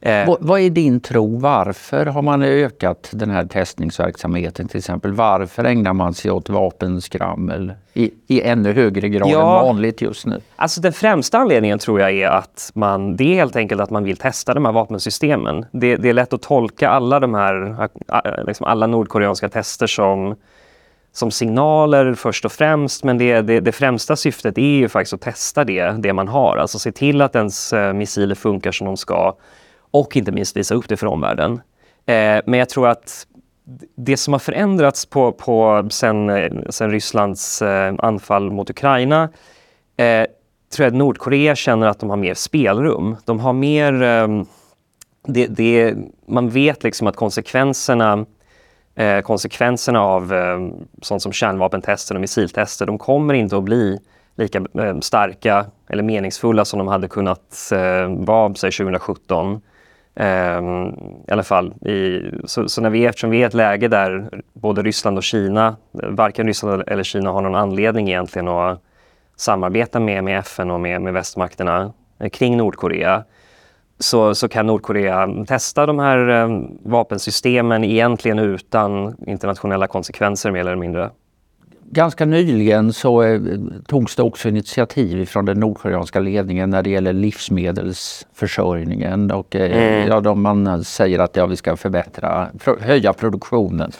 Eh, 0.00 0.36
vad 0.40 0.60
är 0.60 0.70
din 0.70 1.00
tro? 1.00 1.38
Varför 1.38 2.06
har 2.06 2.22
man 2.22 2.42
ökat 2.42 3.08
den 3.12 3.30
här 3.30 3.44
testningsverksamheten 3.44 4.68
till 4.68 4.78
exempel? 4.78 5.12
Varför 5.12 5.64
ägnar 5.64 5.92
man 5.92 6.14
sig 6.14 6.30
åt 6.30 6.48
vapenskrammel 6.48 7.72
i, 7.92 8.10
i 8.26 8.42
ännu 8.42 8.72
högre 8.72 9.08
grad 9.08 9.28
ja, 9.28 9.58
än 9.58 9.66
vanligt 9.66 10.00
just 10.00 10.26
nu? 10.26 10.40
Alltså 10.56 10.80
den 10.80 10.92
främsta 10.92 11.38
anledningen 11.38 11.78
tror 11.78 12.00
jag 12.00 12.12
är 12.12 12.28
att 12.28 12.70
man, 12.74 13.16
det 13.16 13.24
är 13.24 13.34
helt 13.34 13.56
enkelt 13.56 13.80
att 13.80 13.90
man 13.90 14.04
vill 14.04 14.16
testa 14.16 14.54
de 14.54 14.64
här 14.64 14.72
vapensystemen. 14.72 15.66
Det, 15.72 15.96
det 15.96 16.08
är 16.08 16.12
lätt 16.12 16.32
att 16.32 16.42
tolka 16.42 16.88
alla 16.88 17.20
de 17.20 17.34
här, 17.34 17.88
liksom 18.46 18.66
alla 18.66 18.86
nordkoreanska 18.86 19.48
tester 19.48 19.86
som 19.86 20.36
som 21.12 21.30
signaler 21.30 22.14
först 22.14 22.44
och 22.44 22.52
främst, 22.52 23.04
men 23.04 23.18
det, 23.18 23.40
det, 23.40 23.60
det, 23.60 23.72
främsta 23.72 24.16
syftet 24.16 24.58
är 24.58 24.62
ju 24.62 24.88
faktiskt 24.88 25.12
att 25.14 25.20
testa 25.20 25.64
det, 25.64 25.90
det 25.90 26.12
man 26.12 26.28
har. 26.28 26.56
Alltså 26.56 26.78
se 26.78 26.92
till 26.92 27.20
att 27.20 27.36
ens 27.36 27.72
eh, 27.72 27.92
missiler 27.92 28.34
funkar 28.34 28.72
som 28.72 28.86
de 28.86 28.96
ska 28.96 29.34
och 29.94 30.16
inte 30.16 30.32
minst 30.32 30.56
visa 30.56 30.74
upp 30.74 30.88
det 30.88 30.96
för 30.96 31.06
omvärlden. 31.06 31.52
Eh, 32.06 32.40
men 32.46 32.54
jag 32.54 32.68
tror 32.68 32.88
att 32.88 33.26
det 33.96 34.16
som 34.16 34.34
har 34.34 34.38
förändrats 34.38 35.06
på, 35.06 35.32
på 35.32 35.88
sen, 35.90 36.30
sen 36.70 36.90
Rysslands 36.90 37.62
eh, 37.62 37.94
anfall 37.98 38.50
mot 38.50 38.70
Ukraina 38.70 39.28
eh, 39.96 40.26
tror 40.72 40.84
jag 40.84 40.86
att 40.86 40.94
Nordkorea 40.94 41.54
känner 41.54 41.86
att 41.86 41.98
de 41.98 42.10
har 42.10 42.16
mer 42.16 42.34
spelrum. 42.34 43.16
De 43.24 43.40
har 43.40 43.52
mer... 43.52 44.02
Eh, 44.02 44.28
det, 45.26 45.46
det, 45.46 45.94
man 46.26 46.50
vet 46.50 46.84
liksom 46.84 47.06
att 47.06 47.16
konsekvenserna, 47.16 48.26
eh, 48.94 49.20
konsekvenserna 49.20 50.00
av 50.00 50.34
eh, 50.34 50.58
sånt 51.02 51.22
som 51.22 51.32
kärnvapentester 51.32 52.14
och 52.14 52.20
missiltester, 52.20 52.86
de 52.86 52.98
kommer 52.98 53.34
inte 53.34 53.56
att 53.56 53.64
bli 53.64 53.98
lika 54.36 54.58
eh, 54.58 54.98
starka 55.00 55.66
eller 55.88 56.02
meningsfulla 56.02 56.64
som 56.64 56.78
de 56.78 56.88
hade 56.88 57.08
kunnat 57.08 57.72
eh, 57.72 58.08
vara 58.08 58.54
säg 58.54 58.70
2017. 58.70 59.60
Um, 60.16 60.88
I 61.28 61.32
alla 61.32 61.42
fall. 61.42 61.74
I, 61.74 62.22
så, 62.44 62.68
så, 62.68 62.80
när 62.80 62.90
vi, 62.90 63.06
eftersom 63.06 63.30
vi 63.30 63.36
är 63.38 63.40
i 63.40 63.44
ett 63.44 63.54
läge 63.54 63.88
där 63.88 64.42
både 64.52 64.82
Ryssland 64.82 65.18
och 65.18 65.24
Kina, 65.24 65.76
varken 65.92 66.46
Ryssland 66.46 66.82
eller 66.86 67.02
Kina 67.02 67.30
har 67.30 67.42
någon 67.42 67.54
anledning 67.54 68.08
egentligen 68.08 68.48
att 68.48 68.80
samarbeta 69.36 70.00
med, 70.00 70.24
med 70.24 70.38
FN 70.38 70.70
och 70.70 70.80
med, 70.80 71.02
med 71.02 71.12
västmakterna 71.12 71.92
eh, 72.18 72.28
kring 72.28 72.56
Nordkorea, 72.56 73.24
så, 73.98 74.34
så 74.34 74.48
kan 74.48 74.66
Nordkorea 74.66 75.44
testa 75.46 75.86
de 75.86 75.98
här 75.98 76.28
eh, 76.28 76.60
vapensystemen 76.82 77.84
egentligen 77.84 78.38
utan 78.38 79.16
internationella 79.26 79.86
konsekvenser 79.86 80.50
mer 80.50 80.60
eller 80.60 80.76
mindre 80.76 81.10
ganska 81.90 82.24
nyligen 82.24 82.92
så 82.92 83.22
eh, 83.22 83.40
togs 83.86 84.16
det 84.16 84.22
också 84.22 84.48
initiativ 84.48 85.26
från 85.26 85.44
den 85.44 85.60
nordkoreanska 85.60 86.20
ledningen 86.20 86.70
när 86.70 86.82
det 86.82 86.90
gäller 86.90 87.12
livsmedelsförsörjningen. 87.12 89.30
Och, 89.30 89.56
eh, 89.56 89.76
mm. 89.76 90.08
ja, 90.08 90.20
de, 90.20 90.42
man 90.42 90.84
säger 90.84 91.18
att 91.18 91.36
ja, 91.36 91.46
vi 91.46 91.56
ska 91.56 91.76
förbättra, 91.76 92.48
höja 92.80 93.12
produktionen. 93.12 93.92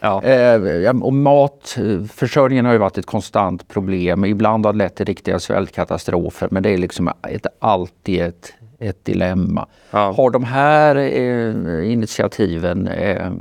Ja. 0.00 0.22
Eh, 0.22 1.02
och 1.02 1.12
matförsörjningen 1.12 2.64
har 2.64 2.72
ju 2.72 2.78
varit 2.78 2.98
ett 2.98 3.06
konstant 3.06 3.68
problem. 3.68 4.24
Ibland 4.24 4.66
har 4.66 4.72
det 4.72 4.78
lett 4.78 4.96
till 4.96 5.06
riktiga 5.06 5.38
svältkatastrofer 5.38 6.48
men 6.50 6.62
det 6.62 6.70
är 6.70 6.78
liksom 6.78 7.10
ett, 7.28 7.46
alltid 7.58 8.22
ett, 8.22 8.52
ett 8.78 9.04
dilemma. 9.04 9.66
Ja. 9.90 10.14
Har 10.16 10.30
de 10.30 10.44
här 10.44 10.96
eh, 10.96 11.92
initiativen 11.92 12.88
eh, 12.88 13.32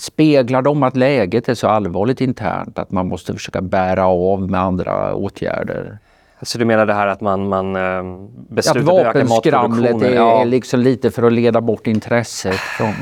Speglar 0.00 0.62
de 0.62 0.82
att 0.82 0.96
läget 0.96 1.48
är 1.48 1.54
så 1.54 1.68
allvarligt 1.68 2.20
internt 2.20 2.78
att 2.78 2.90
man 2.90 3.08
måste 3.08 3.32
försöka 3.32 3.60
bära 3.60 4.06
av 4.06 4.50
med 4.50 4.60
andra 4.60 5.14
åtgärder? 5.14 5.98
Så 6.42 6.58
du 6.58 6.64
menar 6.64 6.86
det 6.86 6.94
här 6.94 7.06
att 7.06 7.20
man, 7.20 7.48
man 7.48 7.76
eh, 7.76 8.02
beslutar 8.48 8.92
att 8.92 9.16
öka 9.16 9.24
matproduktionen? 9.24 10.02
är, 10.02 10.14
ja. 10.14 10.40
är 10.40 10.44
liksom 10.44 10.80
lite 10.80 11.10
för 11.10 11.22
att 11.22 11.32
leda 11.32 11.60
bort 11.60 11.86
intresset 11.86 12.54
från... 12.54 12.92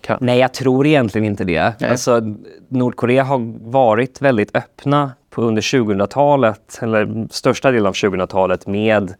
Kan... 0.00 0.18
Nej, 0.20 0.38
jag 0.38 0.54
tror 0.54 0.86
egentligen 0.86 1.26
inte 1.26 1.44
det. 1.44 1.82
Alltså, 1.82 2.20
Nordkorea 2.68 3.24
har 3.24 3.70
varit 3.70 4.22
väldigt 4.22 4.56
öppna 4.56 5.12
på 5.30 5.42
under 5.42 5.62
2000-talet, 5.62 6.78
eller 6.82 7.28
största 7.30 7.70
delen 7.70 7.86
av 7.86 7.92
2000-talet 7.92 8.66
med, 8.66 9.14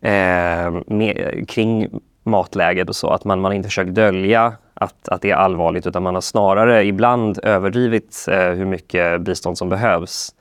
eh, 0.00 0.82
med, 0.86 1.44
kring 1.48 2.00
matläget 2.22 2.88
och 2.88 2.96
så. 2.96 3.10
Att 3.10 3.24
man, 3.24 3.40
man 3.40 3.52
inte 3.52 3.68
försökt 3.68 3.94
dölja 3.94 4.52
att, 4.84 5.08
att 5.08 5.22
det 5.22 5.30
är 5.30 5.36
allvarligt 5.36 5.86
utan 5.86 6.02
man 6.02 6.14
har 6.14 6.20
snarare 6.20 6.84
ibland 6.84 7.38
överdrivit 7.42 8.26
eh, 8.28 8.48
hur 8.48 8.64
mycket 8.64 9.20
bistånd 9.20 9.58
som 9.58 9.68
behövs. 9.68 10.34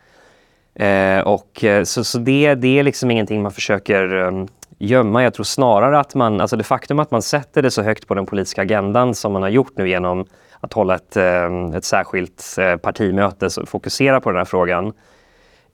Eh, 0.76 1.20
och, 1.20 1.64
eh, 1.64 1.84
så 1.84 2.04
så 2.04 2.18
det, 2.18 2.56
det 2.56 2.80
är 2.80 2.84
liksom 2.84 3.12
ingenting 3.12 3.42
man 3.42 3.52
försöker 3.52 4.16
eh, 4.16 4.46
gömma. 4.78 5.24
Jag 5.24 5.34
tror 5.34 5.44
snarare 5.44 6.00
att 6.00 6.16
man, 6.16 6.42
alltså 6.42 6.56
det 6.56 6.64
faktum 6.64 7.00
att 7.00 7.12
man 7.12 7.22
sätter 7.22 7.62
det 7.62 7.72
så 7.72 7.82
högt 7.82 8.08
på 8.08 8.14
den 8.14 8.26
politiska 8.26 8.62
agendan 8.62 9.16
som 9.16 9.34
man 9.34 9.42
har 9.42 9.50
gjort 9.50 9.78
nu 9.78 9.90
genom 9.90 10.26
att 10.60 10.74
hålla 10.74 10.96
ett, 10.96 11.18
ehm, 11.18 11.74
ett 11.74 11.86
särskilt 11.86 12.56
eh, 12.60 12.76
partimöte 12.76 13.46
och 13.46 13.70
fokusera 13.70 14.22
på 14.22 14.30
den 14.30 14.38
här 14.38 14.46
frågan. 14.46 14.94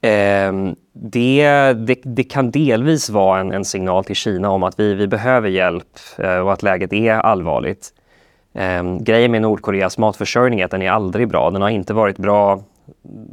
Ehm, 0.02 0.76
det, 0.94 1.74
det, 1.74 2.00
det, 2.04 2.24
kan 2.24 2.52
delvis 2.52 3.10
vara 3.10 3.40
en, 3.40 3.52
en, 3.52 3.66
signal 3.66 4.04
till 4.04 4.16
Kina 4.16 4.50
om 4.50 4.64
att 4.64 4.80
vi, 4.80 4.94
vi 4.94 5.08
behöver 5.08 5.50
hjälp 5.50 6.00
eh, 6.18 6.38
och 6.38 6.54
att 6.54 6.64
läget 6.64 6.94
är 6.94 7.14
allvarligt. 7.14 7.90
Um, 8.53 9.03
grejen 9.03 9.32
med 9.32 9.41
Nordkoreas 9.41 9.98
matförsörjning 9.98 10.60
är 10.60 10.65
att 10.65 10.72
den 10.72 10.82
är 10.82 10.91
aldrig 10.91 11.27
bra. 11.27 11.51
Den 11.51 11.62
har 11.62 11.70
inte 11.70 11.94
varit 11.94 12.18
bra, 12.18 12.63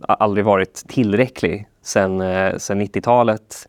aldrig 0.03 0.45
varit 0.45 0.75
tillräcklig 0.89 1.69
sen, 1.83 2.21
eh, 2.21 2.57
sen 2.57 2.81
90-talet. 2.81 3.69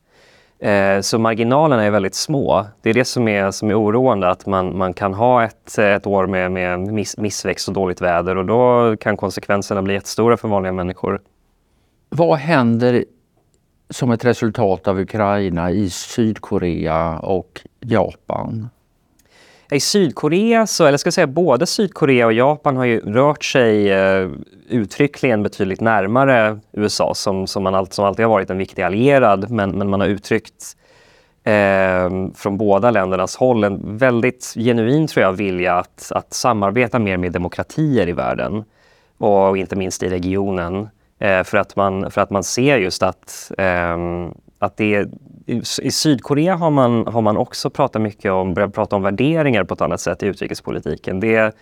Eh, 0.60 1.01
så 1.01 1.20
marginalerna 1.20 1.84
är 1.84 1.92
väldigt 1.92 2.16
små. 2.16 2.66
Det 2.82 2.89
är 2.89 2.94
det 2.94 3.06
som 3.06 3.27
är, 3.27 3.51
som 3.51 3.70
är 3.70 3.82
oroande, 3.82 4.30
att 4.30 4.46
man, 4.46 4.77
man 4.77 4.94
kan 4.94 5.13
ha 5.13 5.44
ett, 5.44 5.77
ett 5.77 6.08
år 6.08 6.27
med, 6.27 6.51
med 6.51 6.80
miss, 6.80 7.18
missväxt 7.18 7.68
och 7.68 7.74
dåligt 7.74 8.01
väder 8.01 8.38
och 8.38 8.46
då 8.46 8.96
kan 8.98 9.18
konsekvenserna 9.18 9.82
bli 9.82 9.94
jättestora 9.94 10.38
för 10.38 10.48
vanliga 10.48 10.74
människor. 10.74 11.22
Vad 12.10 12.38
händer 12.38 13.06
som 13.89 14.12
ett 14.12 14.25
resultat 14.25 14.88
av 14.88 15.00
Ukraina 15.00 15.72
i 15.72 15.89
Sydkorea 15.89 17.20
och 17.20 17.62
Japan? 17.80 18.70
I 19.72 19.80
Sydkorea, 19.80 20.68
så, 20.68 20.86
eller 20.86 20.98
ska 20.98 21.08
jag 21.08 21.14
säga 21.14 21.28
både 21.28 21.66
Sydkorea 21.66 22.26
och 22.26 22.34
Japan 22.34 22.78
har 22.78 22.86
ju 22.86 23.00
rört 23.00 23.44
sig 23.44 23.92
eh, 23.92 24.30
uttryckligen 24.70 25.44
betydligt 25.44 25.82
närmare 25.82 26.60
USA 26.72 27.14
som, 27.16 27.48
som, 27.48 27.64
man 27.64 27.76
all, 27.76 27.88
som 27.88 28.06
alltid 28.06 28.26
har 28.26 28.30
varit 28.30 28.50
en 28.50 28.58
viktig 28.58 28.82
allierad. 28.82 29.52
Men, 29.52 29.70
men 29.70 29.90
man 29.90 30.02
har 30.02 30.08
uttryckt 30.08 30.78
eh, 31.44 32.10
från 32.36 32.58
båda 32.58 32.92
ländernas 32.92 33.36
håll 33.36 33.64
en 33.64 33.98
väldigt 33.98 34.54
genuin 34.58 35.08
tror 35.08 35.24
jag, 35.24 35.34
vilja 35.34 35.74
att, 35.74 36.12
att 36.16 36.34
samarbeta 36.34 37.00
mer 37.00 37.18
med 37.18 37.32
demokratier 37.32 38.10
i 38.10 38.14
världen 38.14 38.64
och 39.18 39.58
inte 39.58 39.76
minst 39.76 40.04
i 40.04 40.10
regionen. 40.10 40.90
Eh, 41.20 41.44
för, 41.44 41.58
att 41.58 41.76
man, 41.76 42.12
för 42.12 42.22
att 42.22 42.30
man 42.30 42.44
ser 42.44 42.78
just 42.78 43.04
att, 43.04 43.52
eh, 43.58 43.98
att 44.60 44.78
det 44.78 45.08
i 45.82 45.92
Sydkorea 45.92 46.56
har 46.56 46.70
man, 46.70 47.08
har 47.08 47.22
man 47.22 47.38
också 47.38 47.70
pratat 47.70 48.02
mycket 48.02 48.32
om, 48.32 48.54
börjat 48.54 48.74
prata 48.74 48.96
om 48.96 49.02
värderingar 49.02 49.64
på 49.64 49.74
ett 49.74 49.82
annat 49.82 50.02
sätt 50.02 50.24
i 50.24 50.26
utrikespolitiken. 50.26 51.20
Det 51.20 51.56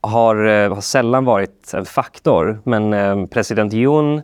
har, 0.00 0.46
eh, 0.46 0.74
har 0.74 0.80
sällan 0.80 1.24
varit 1.24 1.74
en 1.74 1.84
faktor, 1.84 2.60
men 2.64 2.92
eh, 2.92 3.26
president 3.26 3.74
Yoon 3.74 4.22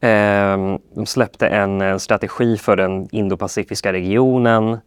eh, 0.00 1.04
släppte 1.04 1.46
en 1.46 1.80
eh, 1.80 1.96
strategi 1.96 2.56
för 2.56 2.76
den 2.76 3.08
indopacifiska 3.10 3.92
regionen 3.92 4.78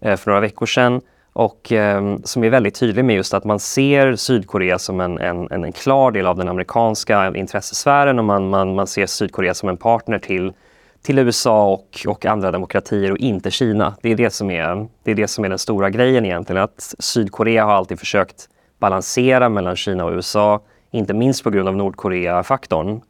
eh, 0.00 0.16
för 0.16 0.30
några 0.30 0.40
veckor 0.40 0.66
sedan 0.66 1.00
och 1.32 1.72
eh, 1.72 2.16
som 2.24 2.44
är 2.44 2.50
väldigt 2.50 2.74
tydlig 2.74 3.04
med 3.04 3.16
just 3.16 3.34
att 3.34 3.44
man 3.44 3.58
ser 3.58 4.16
Sydkorea 4.16 4.78
som 4.78 5.00
en, 5.00 5.18
en, 5.18 5.50
en 5.50 5.72
klar 5.72 6.10
del 6.10 6.26
av 6.26 6.36
den 6.36 6.48
amerikanska 6.48 7.32
intressesfären 7.34 8.18
och 8.18 8.24
man, 8.24 8.48
man, 8.48 8.74
man 8.74 8.86
ser 8.86 9.06
Sydkorea 9.06 9.54
som 9.54 9.68
en 9.68 9.76
partner 9.76 10.18
till 10.18 10.52
till 11.02 11.18
USA 11.18 11.72
och, 11.72 12.06
och 12.08 12.26
andra 12.26 12.50
demokratier 12.50 13.12
och 13.12 13.18
inte 13.18 13.50
Kina. 13.50 13.94
Det 14.02 14.12
är 14.12 14.16
det, 14.16 14.30
som 14.30 14.50
är, 14.50 14.88
det 15.02 15.10
är 15.10 15.14
det 15.14 15.28
som 15.28 15.44
är 15.44 15.48
den 15.48 15.58
stora 15.58 15.90
grejen 15.90 16.24
egentligen. 16.24 16.62
Att 16.62 16.94
Sydkorea 16.98 17.64
har 17.64 17.72
alltid 17.72 17.98
försökt 17.98 18.48
balansera 18.78 19.48
mellan 19.48 19.76
Kina 19.76 20.04
och 20.04 20.12
USA, 20.12 20.60
inte 20.90 21.14
minst 21.14 21.44
på 21.44 21.50
grund 21.50 21.68
av 21.68 21.76
Nordkorea-faktorn. 21.76 23.00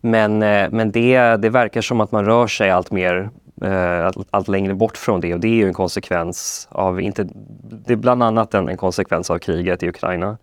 Men, 0.00 0.42
eh, 0.42 0.70
men 0.70 0.90
det, 0.90 1.36
det 1.36 1.50
verkar 1.50 1.80
som 1.80 2.00
att 2.00 2.12
man 2.12 2.24
rör 2.24 2.46
sig 2.46 2.70
allt 2.70 2.90
mer 2.90 3.30
eh, 3.62 4.06
allt, 4.06 4.28
allt, 4.30 4.48
längre 4.48 4.74
bort 4.74 4.96
från 4.96 5.20
det 5.20 5.34
och 5.34 5.40
det 5.40 5.48
är 5.48 5.54
ju 5.54 5.66
en 5.66 5.74
konsekvens 5.74 6.68
av, 6.70 7.00
inte, 7.00 7.28
det 7.86 7.92
är 7.92 7.96
bland 7.96 8.22
annat 8.22 8.54
en, 8.54 8.68
en 8.68 8.76
konsekvens 8.76 9.30
av 9.30 9.38
kriget 9.38 9.82
i 9.82 9.88
Ukraina. 9.88 10.38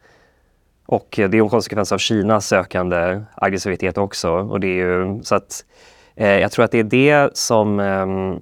Och 0.85 1.19
eh, 1.19 1.29
det 1.29 1.37
är 1.37 1.41
en 1.41 1.49
konsekvens 1.49 1.91
av 1.91 1.97
Kinas 1.97 2.47
sökande 2.47 3.21
aggressivitet 3.35 3.97
också. 3.97 4.31
Och 4.31 4.59
det 4.59 4.67
är 4.67 4.85
ju, 4.85 5.19
så 5.23 5.35
att, 5.35 5.65
Eh, 6.17 6.39
jag 6.39 6.51
tror 6.51 6.65
att 6.65 6.71
det 6.71 6.79
är 6.79 6.83
det 6.83 7.37
som 7.37 7.79
eh, 7.79 8.37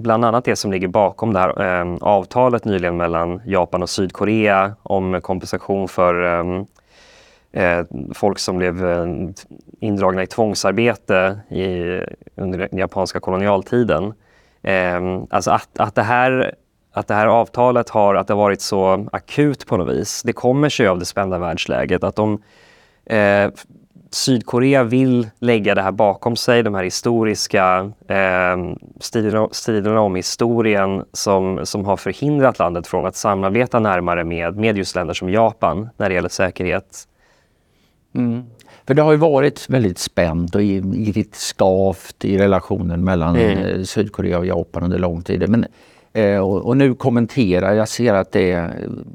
bland 0.00 0.24
annat 0.24 0.44
det 0.44 0.56
som 0.56 0.72
ligger 0.72 0.88
bakom 0.88 1.32
det 1.32 1.38
här 1.38 1.80
eh, 1.80 1.96
avtalet 2.00 2.64
nyligen 2.64 2.96
mellan 2.96 3.40
Japan 3.46 3.82
och 3.82 3.90
Sydkorea 3.90 4.76
om 4.82 5.20
kompensation 5.20 5.88
för 5.88 6.22
ehm, 6.22 6.66
eh, 7.52 7.86
folk 8.14 8.38
som 8.38 8.58
blev 8.58 8.86
eh, 8.86 9.06
indragna 9.80 10.22
i 10.22 10.26
tvångsarbete 10.26 11.40
i, 11.48 12.00
under 12.36 12.58
den 12.58 12.78
japanska 12.78 13.20
kolonialtiden. 13.20 14.14
Eh, 14.62 15.00
alltså 15.30 15.50
att, 15.50 15.68
att, 15.78 15.94
det 15.94 16.02
här, 16.02 16.54
att 16.92 17.08
det 17.08 17.14
här 17.14 17.26
avtalet 17.26 17.90
har, 17.90 18.14
att 18.14 18.26
det 18.26 18.34
har 18.34 18.42
varit 18.42 18.60
så 18.60 19.08
akut 19.12 19.66
på 19.66 19.76
något 19.76 19.94
vis, 19.96 20.22
det 20.22 20.32
kommer 20.32 20.68
sig 20.68 20.86
av 20.86 20.98
det 20.98 21.04
spända 21.04 21.38
världsläget. 21.38 22.04
Att 22.04 22.16
de, 22.16 22.42
eh, 23.06 23.50
Sydkorea 24.16 24.84
vill 24.84 25.30
lägga 25.38 25.74
det 25.74 25.82
här 25.82 25.92
bakom 25.92 26.36
sig, 26.36 26.62
de 26.62 26.74
här 26.74 26.84
historiska 26.84 27.92
eh, 28.08 28.74
striderna, 29.00 29.48
striderna 29.52 30.00
om 30.00 30.14
historien 30.14 31.04
som, 31.12 31.60
som 31.66 31.84
har 31.84 31.96
förhindrat 31.96 32.58
landet 32.58 32.86
från 32.86 33.06
att 33.06 33.16
samarbeta 33.16 33.78
närmare 33.78 34.24
med, 34.24 34.56
med 34.56 34.78
just 34.78 34.94
länder 34.94 35.14
som 35.14 35.30
Japan 35.30 35.88
när 35.96 36.08
det 36.08 36.14
gäller 36.14 36.28
säkerhet. 36.28 37.08
Mm. 38.14 38.42
För 38.86 38.94
det 38.94 39.02
har 39.02 39.12
ju 39.12 39.18
varit 39.18 39.70
väldigt 39.70 39.98
spänt 39.98 40.54
och 40.54 40.60
lite 40.60 41.38
skavt 41.38 42.24
i 42.24 42.38
relationen 42.38 43.04
mellan 43.04 43.36
mm. 43.36 43.58
Eh, 43.58 43.82
Sydkorea 43.82 44.38
och 44.38 44.46
Japan 44.46 44.82
under 44.82 44.98
lång 44.98 45.22
tid. 45.22 45.48
Men, 45.48 45.66
eh, 46.12 46.38
och, 46.38 46.76
nu 46.76 46.94
kommenterar, 46.94 47.74
jag 47.74 47.88
ser 47.88 48.14
att 48.14 48.32
det 48.32 48.70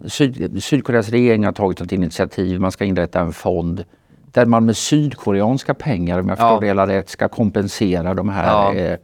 Syd, 0.06 0.64
Sydkoreas 0.64 1.10
regering 1.10 1.46
har 1.46 1.52
tagit 1.52 1.82
ett 1.82 1.92
initiativ, 1.92 2.60
man 2.60 2.72
ska 2.72 2.86
inrätta 2.86 3.20
en 3.20 3.34
fond 3.34 3.84
där 4.32 4.46
man 4.46 4.66
med 4.66 4.78
sydkoreanska 4.78 5.74
pengar, 5.74 6.20
om 6.20 6.30
jag 6.30 6.38
förstår 6.38 6.66
ja. 6.66 6.86
det 6.86 6.98
rätt, 6.98 7.10
ska 7.10 7.28
kompensera 7.28 8.14
de 8.14 8.30
här 8.30 8.48
ja. 8.48 8.74
eh, 8.74 8.98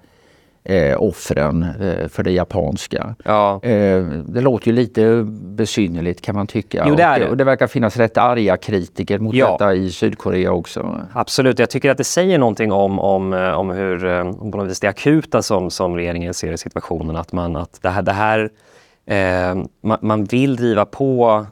eh, 0.67 1.01
offren 1.01 1.63
eh, 1.63 2.07
för 2.07 2.23
det 2.23 2.31
japanska. 2.31 3.15
Ja. 3.25 3.63
Eh, 3.63 4.03
det 4.25 4.41
låter 4.41 4.67
ju 4.67 4.73
lite 4.73 5.23
besynnerligt 5.27 6.21
kan 6.21 6.35
man 6.35 6.47
tycka. 6.47 6.85
Jo, 6.87 6.95
det, 6.95 7.03
är 7.03 7.19
det. 7.19 7.29
Och 7.29 7.37
det 7.37 7.43
verkar 7.43 7.67
finnas 7.67 7.97
rätt 7.97 8.17
arga 8.17 8.57
kritiker 8.57 9.19
mot 9.19 9.35
ja. 9.35 9.51
detta 9.51 9.75
i 9.75 9.91
Sydkorea 9.91 10.51
också. 10.51 11.01
Absolut, 11.13 11.59
jag 11.59 11.69
tycker 11.69 11.91
att 11.91 11.97
det 11.97 12.03
säger 12.03 12.37
någonting 12.37 12.71
om, 12.71 12.99
om, 12.99 13.33
eh, 13.33 13.51
om 13.51 13.69
hur 13.69 14.05
eh, 14.05 14.19
om 14.19 14.51
på 14.51 14.57
något 14.57 14.69
vis 14.69 14.79
det 14.79 14.87
akuta 14.87 15.41
som, 15.41 15.71
som 15.71 15.95
regeringen 15.95 16.33
ser 16.33 16.51
i 16.51 16.57
situationen. 16.57 17.15
Att, 17.15 17.31
man, 17.31 17.55
att 17.55 17.79
det 17.81 17.89
här, 17.89 18.01
det 18.01 18.11
här 18.11 18.49
man, 19.81 19.97
man 20.01 20.23
vill 20.23 20.55
driva 20.55 20.85
på 20.85 21.45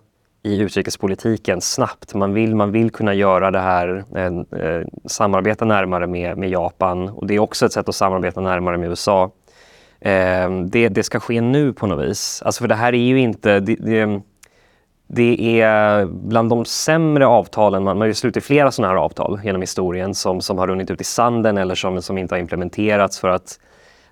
i 0.46 0.60
utrikespolitiken 0.62 1.62
snabbt. 1.62 2.14
Man 2.14 2.34
vill, 2.34 2.56
man 2.56 2.72
vill 2.72 2.92
kunna 2.92 3.14
göra 3.14 3.52
det 3.52 3.60
här, 3.60 4.06
eh, 4.16 4.88
samarbeta 5.06 5.66
närmare 5.66 6.08
med, 6.08 6.38
med 6.38 6.50
Japan 6.50 7.10
och 7.10 7.28
det 7.28 7.36
är 7.36 7.40
också 7.40 7.66
ett 7.66 7.74
sätt 7.74 7.90
att 7.90 7.96
samarbeta 7.96 8.42
närmare 8.42 8.78
med 8.78 8.90
USA. 8.90 9.32
Eh, 10.00 10.50
det, 10.66 10.90
det 10.90 11.04
ska 11.04 11.20
ske 11.20 11.42
nu 11.42 11.74
på 11.74 11.88
något 11.88 12.06
vis. 12.06 12.42
Alltså 12.46 12.62
för 12.62 12.68
det 12.68 12.75
här 12.75 12.94
är 12.94 12.98
ju 12.98 13.20
inte... 13.20 13.60
Det, 13.60 13.75
det, 13.75 14.22
det 15.08 15.62
är 15.62 16.06
bland 16.06 16.50
de 16.50 16.66
sämre 16.66 17.28
avtalen, 17.28 17.84
man, 17.84 17.98
man 17.98 18.02
har 18.02 18.08
ju 18.08 18.14
slutit 18.14 18.44
flera 18.44 18.72
sådana 18.72 18.94
här 18.94 19.00
avtal 19.00 19.40
genom 19.44 19.62
historien 19.62 20.16
som, 20.16 20.42
som 20.42 20.58
har 20.58 20.68
runnit 20.68 20.92
ut 20.92 21.02
i 21.02 21.04
sanden 21.04 21.58
eller 21.58 21.75
som, 21.75 22.02
som 22.02 22.18
inte 22.18 22.36
har 22.36 22.40
implementerats 22.40 23.20
för 23.20 23.28
att 23.28 23.60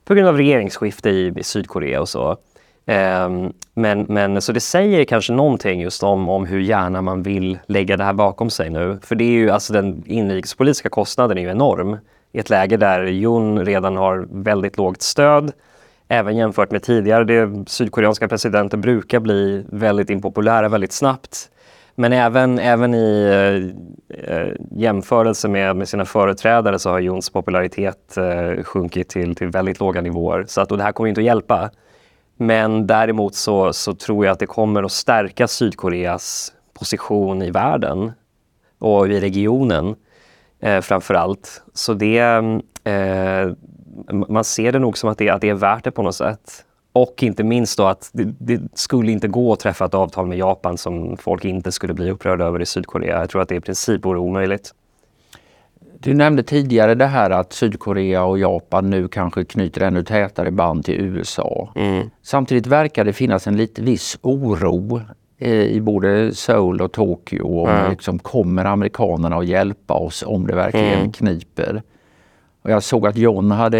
på 0.06 0.13
grund 0.13 0.28
av 0.28 0.38
regeringsskifte 0.38 1.10
i, 1.10 1.34
i 1.38 1.43
Sydkorea 1.43 2.02
och 2.02 2.10
så. 2.10 2.38
Ehm, 2.86 3.54
men, 3.74 4.06
men 4.10 4.41
så 4.41 4.52
det 4.52 4.60
säger 4.60 5.06
kanske 5.06 5.34
någonting 5.34 5.82
just 5.82 6.04
om, 6.04 6.30
om 6.30 6.46
hur 6.46 6.60
gärna 6.60 7.02
man 7.02 7.24
vill 7.24 7.60
lägga 7.65 7.98
det 7.98 8.04
här 8.04 8.13
bakom 8.13 8.50
sig 8.50 8.69
nu. 8.69 9.00
För 9.04 9.15
det 9.15 9.24
är 9.24 9.32
ju 9.32 9.50
alltså 9.50 9.74
den 9.74 10.04
inrikespolitiska 10.06 10.89
kostnaden 10.89 11.38
är 11.38 11.41
ju 11.41 11.50
enorm 11.50 11.98
i 12.32 12.39
ett 12.39 12.50
läge 12.50 12.78
där 12.78 13.04
Jun 13.04 13.65
redan 13.65 13.96
har 13.96 14.28
väldigt 14.32 14.78
lågt 14.78 15.02
stöd. 15.02 15.52
Även 16.08 16.38
jämfört 16.38 16.72
med 16.72 16.84
tidigare. 16.84 17.24
Det 17.24 17.69
sydkoreanska 17.69 18.28
presidenter 18.28 18.78
brukar 18.78 19.19
bli 19.19 19.65
väldigt 19.69 20.10
impopulära 20.10 20.69
väldigt 20.69 20.93
snabbt. 20.93 21.50
Men 21.96 22.13
även, 22.13 22.60
även 22.60 22.93
i 22.93 23.30
eh, 24.10 24.48
jämförelse 24.72 25.48
med, 25.48 25.76
med 25.76 25.89
sina 25.89 26.06
företrädare 26.06 26.80
så 26.80 26.89
har 26.89 27.00
Juns 27.00 27.30
popularitet 27.30 28.17
eh, 28.17 28.63
sjunkit 28.63 29.10
till, 29.10 29.36
till 29.36 29.48
väldigt 29.48 29.80
låga 29.80 30.02
nivåer. 30.02 30.46
Så 30.48 30.62
att, 30.62 30.72
och 30.72 30.78
det 30.78 30.84
här 30.84 30.91
kommer 30.91 31.10
inte 31.10 31.22
att 31.22 31.26
hjälpa. 31.26 31.69
Men 32.38 32.88
däremot 32.88 33.36
så, 33.36 33.74
så 33.74 33.93
tror 33.93 34.26
jag 34.26 34.34
att 34.34 34.39
det 34.39 34.46
kommer 34.46 34.84
att 34.84 34.91
stärka 34.91 35.48
Sydkoreas 35.48 36.54
position 36.74 37.41
i 37.41 37.52
världen 37.52 38.12
och 38.80 39.08
i 39.08 39.19
regionen 39.19 39.96
eh, 40.60 40.82
framför 40.82 41.13
allt. 41.13 41.63
Så 41.74 41.93
det, 41.93 42.19
eh, 42.84 43.52
man 44.28 44.43
ser 44.43 44.72
det 44.72 44.80
nog 44.80 44.98
som 44.98 45.10
att 45.10 45.17
det, 45.17 45.30
att 45.30 45.41
det 45.41 45.50
är 45.50 45.54
värt 45.54 45.84
det 45.84 45.91
på 45.91 46.04
något 46.04 46.15
sätt. 46.15 46.65
Och 46.93 47.24
inte 47.24 47.43
minst 47.43 47.78
då 47.78 47.86
att 47.86 48.10
det, 48.13 48.34
det, 48.39 48.62
skulle 48.74 49.12
inte 49.12 49.28
gå 49.28 49.54
att 49.54 49.60
träffa 49.60 49.86
ett 49.86 49.93
avtal 49.93 50.28
med 50.28 50.38
Japan 50.38 50.78
som 50.78 51.17
folk 51.17 51.46
inte 51.46 51.72
skulle 51.72 51.93
bli 51.93 52.12
upprörda 52.12 52.46
över 52.46 52.62
i 52.62 52.65
Sydkorea. 52.65 53.19
Jag 53.19 53.30
tror 53.30 53.41
att 53.41 53.50
det 53.50 53.56
i 53.56 53.62
princip 53.62 54.06
vore 54.06 54.19
omöjligt. 54.19 54.74
Du 56.04 56.13
nämnde 56.13 56.44
tidigare 56.44 56.96
det 56.96 57.06
här 57.06 57.30
att 57.30 57.54
Sydkorea 57.54 58.24
och 58.24 58.39
Japan 58.39 58.89
nu 58.89 59.08
kanske 59.08 59.46
knyter 59.46 59.82
ännu 59.82 60.04
tätare 60.04 60.52
band 60.52 60.86
till 60.86 61.02
USA. 61.02 61.72
Mm. 61.76 62.10
Samtidigt 62.22 62.68
verkar 62.68 63.04
det 63.04 63.13
finnas 63.13 63.48
en 63.48 63.58
lite 63.58 63.82
viss 63.82 64.18
oro 64.22 65.02
eh, 65.38 65.52
i 65.52 65.82
både 65.82 66.36
Seoul 66.36 66.82
och 66.82 66.92
Tokyo. 66.92 67.60
Om 67.60 67.70
mm. 67.70 67.92
liksom, 67.92 68.20
kommer 68.20 68.66
amerikanerna 68.66 69.36
att 69.36 69.46
hjälpa 69.46 69.94
oss 69.94 70.24
om 70.28 70.48
det 70.48 70.56
verkligen 70.56 71.00
mm. 71.00 71.12
kniper? 71.12 71.84
Och 72.62 72.72
jag 72.72 72.84
såg 72.84 73.08
att 73.08 73.18
John 73.18 73.52
hade 73.52 73.80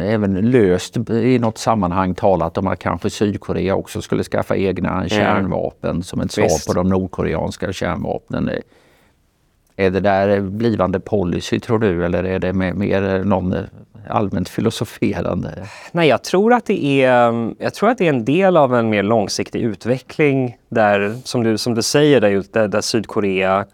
även 0.00 0.50
löst 0.50 0.96
i 1.10 1.38
något 1.38 1.58
sammanhang 1.58 2.14
talat 2.14 2.58
om 2.58 2.66
att 2.66 2.78
kanske 2.78 3.10
Sydkorea 3.10 3.74
också 3.74 4.02
skulle 4.02 4.22
skaffa 4.22 4.56
egna 4.56 5.08
kärnvapen 5.08 6.02
som 6.02 6.20
ett 6.20 6.32
svar 6.32 6.44
Visst. 6.44 6.66
på 6.66 6.72
de 6.72 6.88
nordkoreanska 6.88 7.72
kärnvapnen. 7.72 8.50
Är 9.76 9.90
det 9.90 10.00
där 10.00 10.40
blivande 10.40 11.00
policy 11.00 11.60
tror 11.60 11.78
du 11.78 12.04
eller 12.04 12.24
är 12.24 12.38
det 12.38 12.52
mer 12.52 13.24
någon 13.24 13.52
eh, 13.52 13.60
allmänt 14.08 14.48
filosoferande? 14.48 15.68
Nej, 15.92 16.08
jag 16.08 16.24
tror 16.24 16.52
att 16.52 16.66
det 16.66 17.04
är, 17.04 17.28
mm, 17.28 17.54
jag 17.58 17.74
tror 17.74 17.90
att 17.90 17.98
det 17.98 18.04
är 18.04 18.12
en 18.12 18.24
del 18.24 18.56
av 18.56 18.74
en 18.74 18.90
mer 18.90 19.02
långsiktig 19.02 19.60
utveckling 19.60 20.56
där, 20.68 21.16
som 21.24 21.42
du, 21.42 21.58
som 21.58 21.74
du 21.74 21.82
säger, 21.82 22.20
där, 22.20 22.44
där, 22.52 22.68
där 22.68 22.80
Sydkorea 22.80 23.66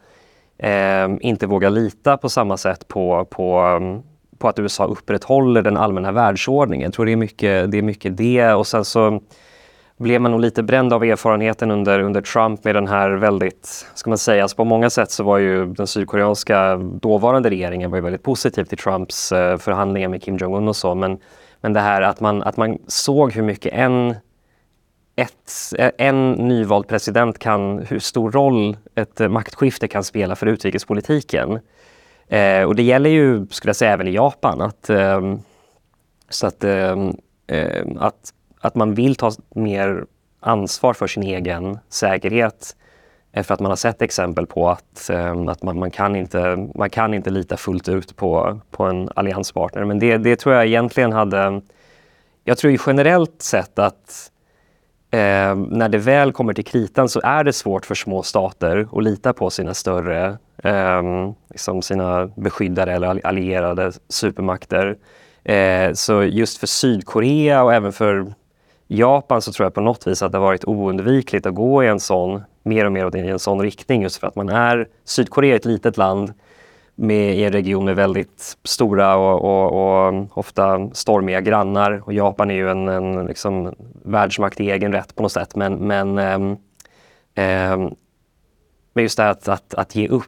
eh, 0.58 1.08
inte 1.20 1.46
vågar 1.46 1.70
lita 1.70 2.16
på 2.16 2.28
samma 2.28 2.56
sätt 2.56 2.88
på, 2.88 3.24
på, 3.30 3.58
mm, 3.58 4.02
på 4.38 4.48
att 4.48 4.58
USA 4.58 4.84
upprätthåller 4.84 5.62
den 5.62 5.76
allmänna 5.76 6.12
världsordningen. 6.12 6.84
Jag 6.84 6.94
tror 6.94 7.06
det 7.06 7.12
är 7.12 7.16
mycket 7.16 7.70
det. 7.70 7.78
Är 7.78 7.82
mycket 7.82 8.16
det. 8.16 8.52
Och 8.52 8.66
sen 8.66 8.84
så 8.84 9.20
blev 9.98 10.20
man 10.20 10.30
nog 10.30 10.40
lite 10.40 10.62
bränd 10.62 10.92
av 10.92 11.04
erfarenheten 11.04 11.70
under, 11.70 12.00
under 12.00 12.22
Trump 12.22 12.64
med 12.64 12.74
den 12.74 12.86
här 12.86 13.10
väldigt, 13.10 13.86
ska 13.94 14.10
man 14.10 14.18
säga, 14.18 14.42
alltså 14.42 14.56
på 14.56 14.64
många 14.64 14.90
sätt 14.90 15.10
så 15.10 15.24
var 15.24 15.38
ju 15.38 15.66
den 15.66 15.86
sydkoreanska 15.86 16.76
dåvarande 16.76 17.50
regeringen 17.50 17.90
var 17.90 17.98
ju 17.98 18.02
väldigt 18.02 18.22
positiv 18.22 18.64
till 18.64 18.78
Trumps 18.78 19.32
eh, 19.32 19.58
förhandlingar 19.58 20.08
med 20.08 20.22
Kim 20.22 20.36
Jong-Un 20.36 20.68
och 20.68 20.76
så. 20.76 20.94
Men, 20.94 21.18
men 21.60 21.72
det 21.72 21.80
här 21.80 22.02
att 22.02 22.20
man, 22.20 22.42
att 22.42 22.56
man 22.56 22.78
såg 22.86 23.32
hur 23.32 23.42
mycket 23.42 23.72
en, 23.72 24.14
ett, 25.16 25.52
en 25.98 26.32
nyvald 26.32 26.88
president 26.88 27.38
kan, 27.38 27.78
hur 27.78 27.98
stor 27.98 28.32
roll 28.32 28.76
ett 28.94 29.30
maktskifte 29.30 29.88
kan 29.88 30.04
spela 30.04 30.36
för 30.36 30.46
utrikespolitiken. 30.46 31.58
Eh, 32.28 32.62
och 32.62 32.74
det 32.74 32.82
gäller 32.82 33.10
ju, 33.10 33.46
skulle 33.50 33.68
jag 33.68 33.76
säga, 33.76 33.92
även 33.92 34.08
i 34.08 34.14
Japan. 34.14 34.60
Att, 34.60 34.90
eh, 34.90 35.34
så 36.28 36.46
att, 36.46 36.64
eh, 36.64 36.96
eh 37.46 37.84
att 37.98 38.32
att 38.60 38.74
man 38.74 38.94
vill 38.94 39.14
ta 39.14 39.32
mer 39.54 40.04
ansvar 40.40 40.94
för 40.94 41.06
sin 41.06 41.22
egen 41.22 41.78
säkerhet. 41.88 42.76
För 43.42 43.54
att 43.54 43.60
man 43.60 43.70
har 43.70 43.76
sett 43.76 44.02
exempel 44.02 44.46
på 44.46 44.70
att, 44.70 45.10
ehm, 45.10 45.48
att 45.48 45.62
man, 45.62 45.78
man, 45.78 45.90
kan 45.90 46.16
inte, 46.16 46.68
man 46.74 46.90
kan 46.90 47.14
inte 47.14 47.30
lita 47.30 47.56
fullt 47.56 47.88
ut 47.88 48.16
på, 48.16 48.60
på 48.70 48.84
en 48.84 49.10
allianspartner. 49.16 49.84
Men 49.84 49.98
det, 49.98 50.18
det 50.18 50.36
tror 50.36 50.54
jag 50.54 50.66
egentligen 50.66 51.12
hade... 51.12 51.60
Jag 52.44 52.58
tror 52.58 52.70
ju 52.70 52.78
generellt 52.86 53.42
sett 53.42 53.78
att 53.78 54.30
eh, 55.10 55.54
när 55.54 55.88
det 55.88 55.98
väl 55.98 56.32
kommer 56.32 56.52
till 56.52 56.64
kritan 56.64 57.08
så 57.08 57.20
är 57.24 57.44
det 57.44 57.52
svårt 57.52 57.86
för 57.86 57.94
små 57.94 58.22
stater 58.22 58.88
att 58.92 59.02
lita 59.02 59.32
på 59.32 59.50
sina 59.50 59.74
större, 59.74 60.38
eh, 60.64 61.02
liksom 61.50 61.82
sina 61.82 62.26
beskyddare 62.26 62.92
eller 62.92 63.26
allierade 63.26 63.92
supermakter. 64.08 64.96
Eh, 65.44 65.92
så 65.92 66.22
just 66.22 66.58
för 66.58 66.66
Sydkorea 66.66 67.62
och 67.62 67.74
även 67.74 67.92
för 67.92 68.32
Japan 68.90 69.42
så 69.42 69.52
tror 69.52 69.64
jag 69.64 69.74
på 69.74 69.80
något 69.80 70.06
vis 70.06 70.22
att 70.22 70.32
det 70.32 70.38
har 70.38 70.44
varit 70.44 70.64
oundvikligt 70.64 71.46
att 71.46 71.54
gå 71.54 71.84
i 71.84 71.86
en 71.86 72.00
sån 72.00 72.42
mer 72.62 72.84
och 72.84 72.92
mer 72.92 73.16
i 73.16 73.28
en 73.28 73.38
sån 73.38 73.62
riktning 73.62 74.02
just 74.02 74.16
för 74.16 74.26
att 74.26 74.36
man 74.36 74.48
är 74.48 74.88
Sydkorea 75.04 75.52
är 75.52 75.56
ett 75.56 75.64
litet 75.64 75.96
land 75.96 76.32
med, 76.94 77.36
i 77.36 77.44
en 77.44 77.52
region 77.52 77.84
med 77.84 77.96
väldigt 77.96 78.56
stora 78.64 79.16
och, 79.16 79.44
och, 79.44 80.08
och, 80.08 80.38
ofta 80.38 80.90
stormiga 80.92 81.40
grannar. 81.40 82.02
Och 82.04 82.12
Japan 82.12 82.50
är 82.50 82.54
ju 82.54 82.70
en, 82.70 82.88
en 82.88 83.26
liksom, 83.26 83.74
världsmakt 84.04 84.60
i 84.60 84.70
egen 84.70 84.92
rätt 84.92 85.14
på 85.14 85.22
något 85.22 85.32
sätt. 85.32 85.56
Men, 85.56 85.74
men, 85.74 86.18
äm, 86.18 86.56
äm, 87.34 87.94
men 88.92 89.02
just 89.02 89.16
det 89.16 89.22
här 89.22 89.30
att, 89.30 89.48
att, 89.48 89.74
att 89.74 89.94
ge 89.94 90.08
upp 90.08 90.24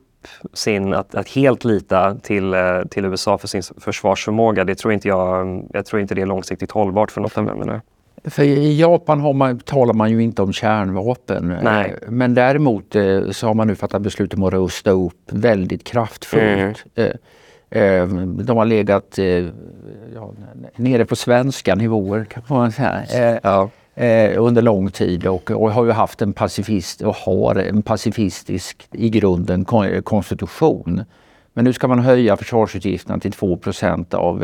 sin, 0.52 0.94
att, 0.94 1.14
att 1.14 1.28
helt 1.28 1.64
lita 1.64 2.14
till, 2.14 2.54
eh, 2.54 2.82
till 2.90 3.04
USA 3.04 3.38
för 3.38 3.48
sin 3.48 3.62
försvarsförmåga, 3.62 4.64
det 4.64 4.74
tror 4.74 4.92
inte 4.92 5.08
jag, 5.08 5.66
jag 5.72 5.86
tror 5.86 6.02
inte 6.02 6.14
det 6.14 6.22
är 6.22 6.26
långsiktigt 6.26 6.70
hållbart 6.70 7.10
för 7.10 7.20
något 7.20 7.38
av 7.38 7.44
länderna. 7.44 7.80
För 8.24 8.42
i 8.42 8.80
Japan 8.80 9.20
har 9.20 9.32
man, 9.32 9.58
talar 9.58 9.94
man 9.94 10.10
ju 10.10 10.22
inte 10.22 10.42
om 10.42 10.52
kärnvapen. 10.52 11.56
Nej. 11.62 11.94
Men 12.08 12.34
däremot 12.34 12.96
eh, 12.96 13.30
så 13.30 13.46
har 13.46 13.54
man 13.54 13.66
nu 13.66 13.74
fattat 13.74 14.02
beslut 14.02 14.34
om 14.34 14.42
att 14.42 14.52
rusta 14.52 14.90
upp 14.90 15.32
väldigt 15.32 15.84
kraftfullt. 15.84 16.84
Mm. 16.94 17.16
De 18.44 18.56
har 18.56 18.64
legat 18.64 19.18
ja, 20.14 20.32
nere 20.76 21.04
på 21.04 21.16
svenska 21.16 21.74
nivåer 21.74 22.24
kan 22.24 22.42
man 22.48 22.72
säga. 22.72 23.40
Ja. 23.42 23.70
Under 24.36 24.62
lång 24.62 24.90
tid 24.90 25.26
och, 25.26 25.50
och, 25.50 25.72
har 25.72 25.84
ju 25.84 25.90
haft 25.90 26.22
en 26.22 26.32
pacifist 26.32 27.02
och 27.02 27.14
har 27.14 27.54
en 27.54 27.82
pacifistisk 27.82 28.88
i 28.92 29.10
grunden 29.10 29.64
konstitution. 30.04 31.04
Men 31.52 31.64
nu 31.64 31.72
ska 31.72 31.88
man 31.88 31.98
höja 31.98 32.36
försvarsutgifterna 32.36 33.18
till 33.18 33.32
2% 33.32 34.14
av 34.14 34.38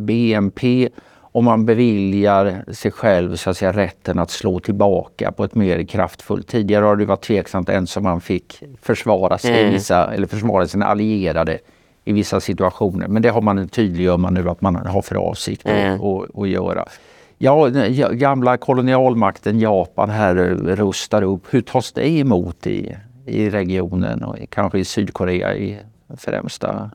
BNP 0.00 0.88
om 1.34 1.44
man 1.44 1.66
beviljar 1.66 2.64
sig 2.72 2.90
själv 2.90 3.36
så 3.36 3.50
att 3.50 3.56
säga, 3.56 3.72
rätten 3.72 4.18
att 4.18 4.30
slå 4.30 4.60
tillbaka 4.60 5.32
på 5.32 5.44
ett 5.44 5.54
mer 5.54 5.84
kraftfullt. 5.84 6.48
Tidigare 6.48 6.84
har 6.84 6.96
det 6.96 7.04
varit 7.04 7.22
tveksamt 7.22 7.68
ens 7.68 7.96
om 7.96 8.02
man 8.02 8.20
fick 8.20 8.62
försvara 8.82 9.38
sig 9.38 9.60
mm. 9.60 9.72
vissa, 9.72 10.14
eller 10.14 10.26
försvara 10.26 10.66
sina 10.66 10.86
allierade 10.86 11.58
i 12.04 12.12
vissa 12.12 12.40
situationer. 12.40 13.08
Men 13.08 13.22
det 13.22 13.28
har 13.28 13.40
man 13.40 13.68
tydliggör 13.68 14.16
man 14.16 14.34
nu 14.34 14.50
att 14.50 14.60
man 14.60 14.76
har 14.76 15.02
för 15.02 15.14
avsikt 15.14 15.66
mm. 15.66 16.00
att, 16.00 16.38
att, 16.38 16.48
göra. 16.48 16.84
Ja, 17.38 17.68
gamla 18.12 18.56
kolonialmakten 18.56 19.60
Japan 19.60 20.10
här 20.10 20.34
rustar 20.76 21.22
upp. 21.22 21.42
Hur 21.50 21.60
tas 21.60 21.92
det 21.92 22.08
emot 22.08 22.66
i, 22.66 22.96
i 23.26 23.50
regionen 23.50 24.24
och 24.24 24.36
kanske 24.48 24.78
i 24.78 24.84
Sydkorea 24.84 25.56
i 25.56 25.78
främsta 26.16 26.90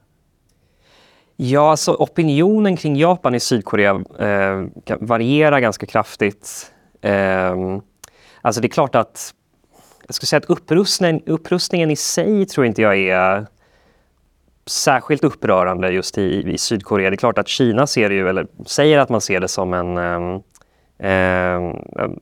Ja, 1.41 1.71
alltså 1.71 1.93
opinionen 1.93 2.77
kring 2.77 2.95
Japan 2.95 3.35
i 3.35 3.39
Sydkorea 3.39 4.03
eh, 4.19 4.95
varierar 4.99 5.59
ganska 5.59 5.85
kraftigt. 5.85 6.71
Eh, 7.01 7.55
alltså 8.41 8.61
det 8.61 8.67
är 8.67 8.69
klart 8.69 8.95
att 8.95 9.33
jag 10.07 10.15
skulle 10.15 10.27
säga 10.27 10.37
att 10.37 10.49
upprustningen, 10.49 11.21
upprustningen 11.25 11.91
i 11.91 11.95
sig 11.95 12.45
tror 12.45 12.65
inte 12.65 12.81
jag 12.81 12.97
är 12.97 13.47
särskilt 14.65 15.23
upprörande 15.23 15.89
just 15.89 16.17
i, 16.17 16.51
i 16.53 16.57
Sydkorea. 16.57 17.09
Det 17.09 17.15
är 17.15 17.17
klart 17.17 17.37
att 17.37 17.47
Kina 17.47 17.87
ser 17.87 18.09
det 18.09 18.15
ju, 18.15 18.29
eller 18.29 18.47
säger 18.65 18.99
att 18.99 19.09
man 19.09 19.21
ser 19.21 19.39
det 19.39 19.47
som 19.47 19.73
en, 19.73 19.97
eh, 19.97 21.73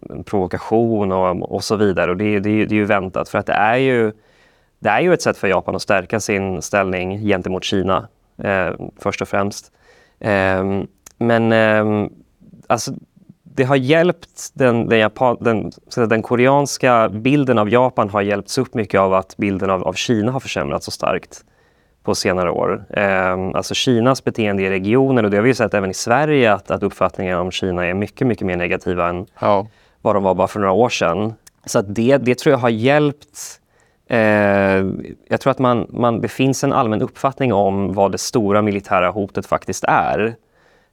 en 0.10 0.24
provokation 0.26 1.12
och, 1.12 1.52
och 1.56 1.64
så 1.64 1.76
vidare. 1.76 2.12
Och 2.12 2.18
det, 2.18 2.40
det, 2.40 2.66
det 2.66 2.76
är 2.76 2.80
ju 2.80 2.86
väntat 2.86 3.30
för 3.30 3.38
att 3.38 3.46
det 3.46 3.54
är 3.54 3.78
ju, 3.78 4.12
det 4.80 4.90
är 4.90 5.02
ju 5.02 5.14
ett 5.14 5.22
sätt 5.22 5.38
för 5.38 5.48
Japan 5.48 5.76
att 5.76 5.82
stärka 5.82 6.20
sin 6.20 6.62
ställning 6.62 7.20
gentemot 7.20 7.64
Kina 7.64 8.08
eh, 8.44 8.70
först 9.00 9.22
och 9.22 9.28
främst. 9.28 9.72
Eh, 10.20 10.84
men 11.18 11.52
eh, 11.52 12.10
alltså, 12.68 12.92
det 13.44 13.64
har 13.64 13.76
hjälpt 13.76 14.52
den, 14.54 14.88
den, 14.88 15.00
Japan, 15.00 15.38
den, 15.40 15.72
den, 16.10 16.22
koreanska 16.22 17.10
bilden 17.10 17.58
av 17.58 17.70
Japan 17.70 18.10
har 18.10 18.22
hjälpts 18.22 18.58
upp 18.58 18.74
mycket 18.74 19.00
av 19.00 19.14
att 19.14 19.38
bilden 19.38 19.70
av, 19.70 19.84
av 19.84 19.94
Kina 19.94 20.32
har 20.32 20.40
försämrats 20.40 20.86
så 20.86 20.92
starkt 20.92 21.44
på 22.04 22.16
senare 22.16 22.52
år. 22.52 22.86
Eh, 22.90 23.52
alltså 23.54 23.74
Kinas 23.74 24.24
beteende 24.24 24.64
i 24.64 24.70
regionen 24.70 25.26
och 25.26 25.32
det 25.32 25.38
har 25.38 25.44
vi 25.44 25.54
sett 25.54 25.74
även 25.74 25.90
i 25.92 25.94
Sverige 25.94 26.54
att, 26.54 26.72
att 26.72 26.84
uppfattningen 26.84 27.38
om 27.38 27.52
Kina 27.52 27.86
är 27.86 27.94
mycket, 27.94 28.28
mycket 28.28 28.48
mer 28.48 28.56
negativa 28.56 29.10
än 29.10 29.26
ja. 29.40 29.68
vad 30.02 30.16
de 30.16 30.24
var 30.24 30.36
bara 30.36 30.48
för 30.48 30.60
några 30.60 30.74
år 30.74 30.90
sedan. 30.90 31.34
Så 31.66 31.80
att 31.80 31.96
det, 31.96 32.18
det 32.18 32.38
tror 32.38 32.52
jag 32.52 32.60
har 32.60 32.70
hjälpt 32.70 33.60
Eh, 34.08 34.86
jag 35.28 35.42
tror 35.42 35.52
att 35.52 35.60
man, 35.60 35.88
man, 35.90 36.22
det 36.22 36.28
finns 36.28 36.64
en 36.64 36.74
allmän 36.74 37.02
uppfattning 37.02 37.54
om 37.54 37.94
vad 37.94 38.12
det 38.12 38.18
stora 38.18 38.62
militära 38.62 39.10
hotet 39.10 39.46
faktiskt 39.46 39.84
är. 39.88 40.36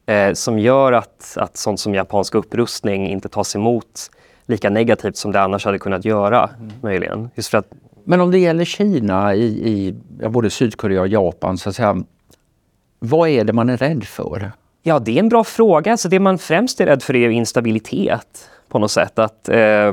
Eh, 0.06 0.32
som 0.32 0.58
gör 0.58 0.92
att, 0.92 1.36
att 1.40 1.56
sånt 1.56 1.80
som 1.80 1.94
japansk 1.94 2.34
upprustning 2.34 3.08
inte 3.08 3.28
tas 3.28 3.56
emot 3.56 4.10
lika 4.46 4.70
negativt 4.70 5.16
som 5.16 5.32
det 5.32 5.40
annars 5.40 5.64
hade 5.64 5.78
kunnat 5.78 6.04
göra. 6.04 6.50
Mm. 6.58 6.72
möjligen. 6.82 7.30
Just 7.34 7.48
för 7.48 7.58
att, 7.58 7.72
Men 8.04 8.20
om 8.20 8.30
det 8.30 8.38
gäller 8.38 8.64
Kina 8.64 9.34
i, 9.34 9.44
i 9.44 9.94
både 10.28 10.50
Sydkorea 10.50 11.00
och 11.00 11.08
Japan, 11.08 11.58
så 11.58 11.68
att 11.68 11.76
säga, 11.76 11.96
vad 12.98 13.28
är 13.28 13.44
det 13.44 13.52
man 13.52 13.68
är 13.68 13.76
rädd 13.76 14.04
för? 14.04 14.52
Ja, 14.82 14.98
det 14.98 15.12
är 15.12 15.18
en 15.18 15.28
bra 15.28 15.44
fråga. 15.44 15.90
Alltså 15.90 16.08
det 16.08 16.20
man 16.20 16.38
främst 16.38 16.80
är 16.80 16.86
rädd 16.86 17.02
för 17.02 17.16
är 17.16 17.30
instabilitet 17.30 18.50
på 18.68 18.78
något 18.78 18.90
sätt. 18.90 19.18
Att, 19.18 19.48
eh, 19.48 19.92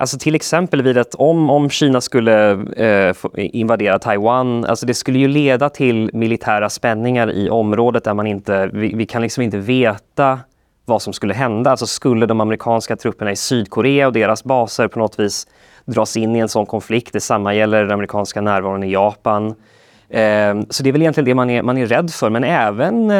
Alltså 0.00 0.18
till 0.18 0.34
exempel 0.34 0.82
vid 0.82 0.98
att 0.98 1.14
om, 1.14 1.50
om 1.50 1.70
Kina 1.70 2.00
skulle 2.00 2.50
eh, 2.76 3.16
invadera 3.34 3.98
Taiwan, 3.98 4.64
alltså 4.64 4.86
det 4.86 4.94
skulle 4.94 5.18
ju 5.18 5.28
leda 5.28 5.70
till 5.70 6.10
militära 6.12 6.70
spänningar 6.70 7.32
i 7.32 7.50
området 7.50 8.04
där 8.04 8.14
man 8.14 8.26
inte, 8.26 8.70
vi, 8.72 8.94
vi, 8.94 9.06
kan 9.06 9.22
liksom 9.22 9.42
inte 9.42 9.58
veta 9.58 10.38
vad 10.84 11.02
som 11.02 11.12
skulle 11.12 11.34
hända. 11.34 11.70
Alltså 11.70 11.86
skulle 11.86 12.26
de 12.26 12.40
amerikanska 12.40 12.96
trupperna 12.96 13.32
i 13.32 13.36
Sydkorea 13.36 14.06
och 14.06 14.12
deras 14.12 14.44
baser 14.44 14.88
på 14.88 14.98
något 14.98 15.20
vis 15.20 15.46
dras 15.84 16.16
in 16.16 16.36
i 16.36 16.38
en 16.38 16.48
sån 16.48 16.66
konflikt. 16.66 17.12
Detsamma 17.12 17.54
gäller 17.54 17.82
den 17.82 17.92
amerikanska 17.92 18.40
närvaron 18.40 18.82
i 18.82 18.92
Japan. 18.92 19.46
Eh, 20.08 20.60
så 20.70 20.82
det 20.82 20.90
är 20.90 20.92
väl 20.92 21.02
egentligen 21.02 21.24
det 21.24 21.34
man 21.34 21.50
är, 21.50 21.62
man 21.62 21.78
är 21.78 21.86
rädd 21.86 22.10
för, 22.10 22.30
men 22.30 22.44
även 22.44 23.10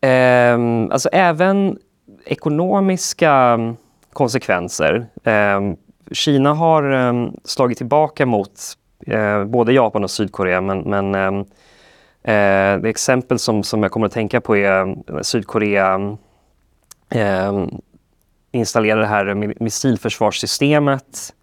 eh, 0.00 0.92
alltså 0.92 1.08
även 1.12 1.78
ekonomiska 2.24 3.58
konsekvenser. 4.12 5.06
Eh, 5.24 5.60
Kina 6.12 6.54
har 6.54 6.92
eh, 6.92 7.30
slagit 7.44 7.78
tillbaka 7.78 8.26
mot 8.26 8.60
eh, 9.06 9.44
både 9.44 9.72
Japan 9.72 10.04
och 10.04 10.10
Sydkorea 10.10 10.60
men, 10.60 10.80
men 10.80 11.14
ehm, 11.14 11.38
eh, 12.22 12.82
det 12.82 12.88
exempel 12.88 13.38
som, 13.38 13.62
som 13.62 13.82
jag 13.82 13.92
kommer 13.92 14.06
att 14.06 14.12
tänka 14.12 14.40
på 14.40 14.56
är 14.56 14.86
eh, 14.86 15.20
Sydkorea 15.22 16.16
eh, 17.10 17.64
installerade 18.52 19.02
det 19.02 19.06
här 19.06 19.54
missilförsvarssystemet 19.62 21.34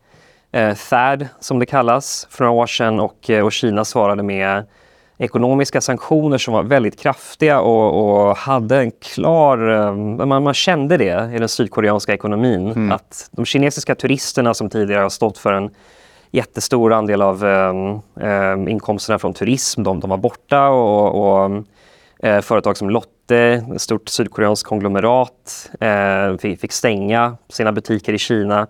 eh, 0.51 0.75
THAAD 0.75 1.27
som 1.39 1.60
det 1.60 1.65
kallas 1.65 2.27
för 2.29 2.43
några 2.43 2.60
år 2.62 2.67
sedan 2.67 2.99
och, 2.99 3.29
eh, 3.29 3.45
och 3.45 3.51
Kina 3.51 3.86
svarade 3.86 4.23
med 4.23 4.65
ekonomiska 5.19 5.82
sanktioner 5.82 6.38
som 6.38 6.53
var 6.53 6.63
väldigt 6.63 6.99
kraftiga 6.99 7.60
och, 7.60 8.27
och 8.29 8.38
hade 8.38 8.77
en 8.77 8.91
klar... 8.91 9.69
Eh, 9.69 9.95
man, 10.25 10.43
man, 10.43 10.53
kände 10.53 10.97
det 10.97 11.32
i 11.36 11.39
den 11.39 11.49
sydkoreanska 11.49 12.13
ekonomin. 12.13 12.71
Mm. 12.71 12.91
Att 12.91 13.29
de 13.32 13.45
kinesiska 13.45 13.95
turisterna 13.95 14.53
som 14.53 14.69
tidigare 14.69 15.01
har 15.01 15.10
stått 15.10 15.38
för 15.38 15.53
en 15.53 15.69
jättestor 16.32 16.93
andel 16.93 17.21
av 17.21 17.43
um, 17.43 18.01
um, 18.13 18.67
inkomsterna 18.67 19.19
från 19.19 19.34
turism, 19.34 19.84
de, 19.84 19.99
de 19.99 20.10
var 20.10 20.17
borta. 20.17 20.67
och, 20.67 21.43
och 21.43 21.51
uh, 22.25 22.41
företag 22.41 22.77
som 22.77 22.89
Lotte, 22.89 23.63
ett 23.75 23.82
stort 23.82 24.10
sydkoreanskt 24.10 24.67
konglomerat, 24.67 25.69
uh, 25.84 26.38
fick, 26.38 26.62
fick 26.62 26.71
stänga 26.71 27.38
sina 27.49 27.71
butiker 27.71 28.13
i 28.13 28.17
Kina 28.17 28.67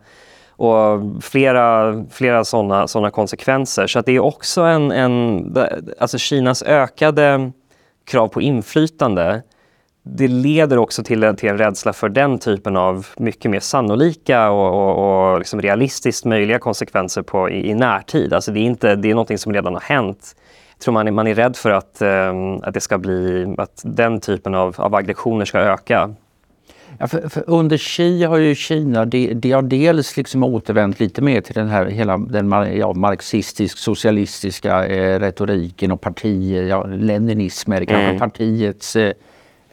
och 0.60 1.02
flera, 1.24 1.93
flera 2.12 2.45
sådana 2.45 2.88
såna 2.88 3.12
konsekvenser. 3.12 3.88
Så 3.88 4.00
att 4.00 4.06
det 4.06 4.12
är 4.12 4.19
också 4.19 4.62
en, 4.62 4.91
en... 4.91 5.58
Alltså 6.00 6.17
Kinas 6.17 6.63
ökade 6.63 7.52
krav 8.06 8.28
på 8.28 8.41
inflytande 8.41 9.41
det 10.04 10.28
leder 10.28 10.78
också 10.78 11.04
till 11.04 11.24
en, 11.24 11.36
till 11.36 11.50
en 11.50 11.58
rädsla 11.58 11.93
för 11.93 12.10
den 12.10 12.39
typen 12.39 12.78
av 12.78 13.08
mycket 13.17 13.52
mer 13.52 13.60
sannolika 13.60 14.50
och, 14.50 14.74
och, 14.74 15.32
och 15.32 15.39
liksom 15.39 15.62
realistiskt 15.62 16.26
möjliga 16.26 16.60
konsekvenser 16.60 17.22
på, 17.22 17.50
i, 17.50 17.69
i 17.69 17.74
närtid. 17.74 18.34
Alltså 18.34 18.52
det 18.52 18.60
är, 18.60 18.63
inte, 18.63 18.95
det 18.95 19.10
är 19.10 19.13
någonting 19.13 19.38
som 19.38 19.54
redan 19.54 19.74
har 19.74 19.82
hänt. 19.82 20.36
Jag 20.74 20.80
tror 20.80 20.93
man 20.93 21.08
är, 21.08 21.12
man 21.12 21.28
är 21.28 21.36
rädd 21.36 21.56
för 21.56 21.72
att, 21.72 22.02
um, 22.02 22.63
att, 22.63 22.74
det 22.74 22.82
ska 22.82 22.98
bli, 22.98 23.56
att 23.58 23.82
den 23.86 24.19
typen 24.19 24.56
av, 24.56 24.76
av 24.78 24.95
aggressioner 24.95 25.45
ska 25.45 25.60
öka. 25.60 26.13
Ja, 27.01 27.07
för, 27.07 27.29
för 27.29 27.43
under 27.47 27.77
Xi 27.77 28.23
har 28.23 28.38
ju 28.38 28.55
Kina, 28.55 29.05
det, 29.05 29.33
det 29.33 29.51
har 29.51 29.62
dels 29.62 30.17
liksom 30.17 30.43
återvänt 30.43 30.99
lite 30.99 31.21
mer 31.21 31.41
till 31.41 31.53
den 31.53 31.67
här 31.67 31.85
hela 31.85 32.17
den 32.17 32.51
ja, 32.77 32.93
marxistisk-socialistiska 32.93 34.85
eh, 34.85 35.19
retoriken 35.19 35.91
och 35.91 36.01
partier, 36.01 36.63
ja, 36.63 36.83
leninism 36.83 37.71
är 37.71 37.79
det 37.79 37.85
kanske 37.85 38.05
mm. 38.05 38.19
partiets 38.19 38.95
eh, 38.95 39.13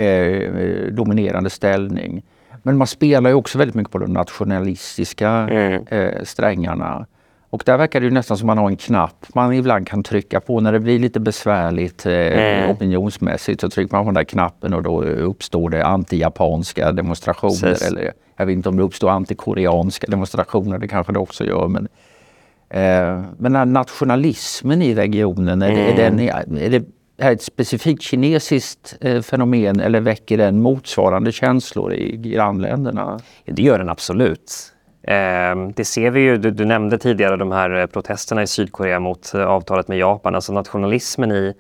eh, 0.07 0.93
dominerande 0.93 1.51
ställning. 1.51 2.23
Men 2.63 2.77
man 2.77 2.87
spelar 2.87 3.31
ju 3.31 3.37
också 3.37 3.59
väldigt 3.59 3.75
mycket 3.75 3.93
på 3.93 3.99
de 3.99 4.13
nationalistiska 4.13 5.29
mm. 5.29 5.87
eh, 5.89 6.23
strängarna. 6.25 7.07
Och 7.51 7.63
där 7.67 7.77
verkar 7.77 8.01
det 8.01 8.11
nästan 8.11 8.39
som 8.39 8.47
man 8.47 8.59
har 8.59 8.69
en 8.69 8.77
knapp 8.77 9.27
man 9.35 9.53
ibland 9.53 9.89
kan 9.89 10.03
trycka 10.03 10.41
på 10.41 10.61
när 10.61 10.73
det 10.73 10.81
blir 10.81 10.99
lite 10.99 11.21
besvärligt 11.21 12.07
eh, 12.07 12.13
mm. 12.13 12.71
opinionsmässigt. 12.71 13.61
Så 13.61 13.69
trycker 13.71 13.97
man 13.97 14.05
på 14.05 14.09
den 14.09 14.15
där 14.15 14.25
knappen 14.25 14.75
och 14.75 14.83
då 14.83 15.03
uppstår 15.03 15.71
det 15.71 15.85
anti-japanska 15.85 16.93
demonstrationer 16.93 17.71
Precis. 17.71 17.89
eller 17.89 18.13
Jag 18.37 18.47
vet 18.47 18.53
inte 18.53 18.69
om 18.69 18.77
det 18.77 18.83
uppstår 18.83 19.11
antikoreanska 19.11 20.07
demonstrationer, 20.07 20.79
det 20.79 20.89
kanske 20.89 21.13
det 21.13 21.19
också 21.19 21.45
gör. 21.45 21.69
Men, 21.69 21.89
eh, 22.69 23.25
men 23.39 23.73
nationalismen 23.73 24.83
i 24.83 24.95
regionen, 24.95 25.63
är, 25.63 25.71
mm. 25.71 25.97
det, 25.97 26.03
är, 26.03 26.11
den, 26.11 26.59
är 26.59 26.71
det 26.71 26.85
är 27.19 27.33
ett 27.33 27.43
specifikt 27.43 28.03
kinesiskt 28.03 28.97
eh, 29.01 29.23
fenomen 29.23 29.81
eller 29.81 30.01
väcker 30.01 30.39
den 30.39 30.63
motsvarande 30.63 31.33
känslor 31.33 31.95
i 31.95 32.17
grannländerna? 32.17 33.21
Det 33.45 33.63
gör 33.63 33.79
den 33.79 33.89
absolut. 33.89 34.73
Eh, 35.07 35.69
det 35.75 35.85
ser 35.85 36.11
vi 36.11 36.21
ju, 36.21 36.37
du, 36.37 36.51
du, 36.51 36.65
nämnde 36.65 36.99
tidigare 36.99 37.37
de 37.37 37.53
här 37.53 37.71
eh, 37.71 37.87
protesterna 37.87 38.43
i 38.43 38.47
Sydkorea 38.47 39.01
mot 39.01 39.35
eh, 39.35 39.47
avtalet 39.47 39.89
med 39.89 39.99
Japan, 39.99 40.35
alltså 40.35 40.53
nationalismen 40.53 41.33
i 41.33 41.55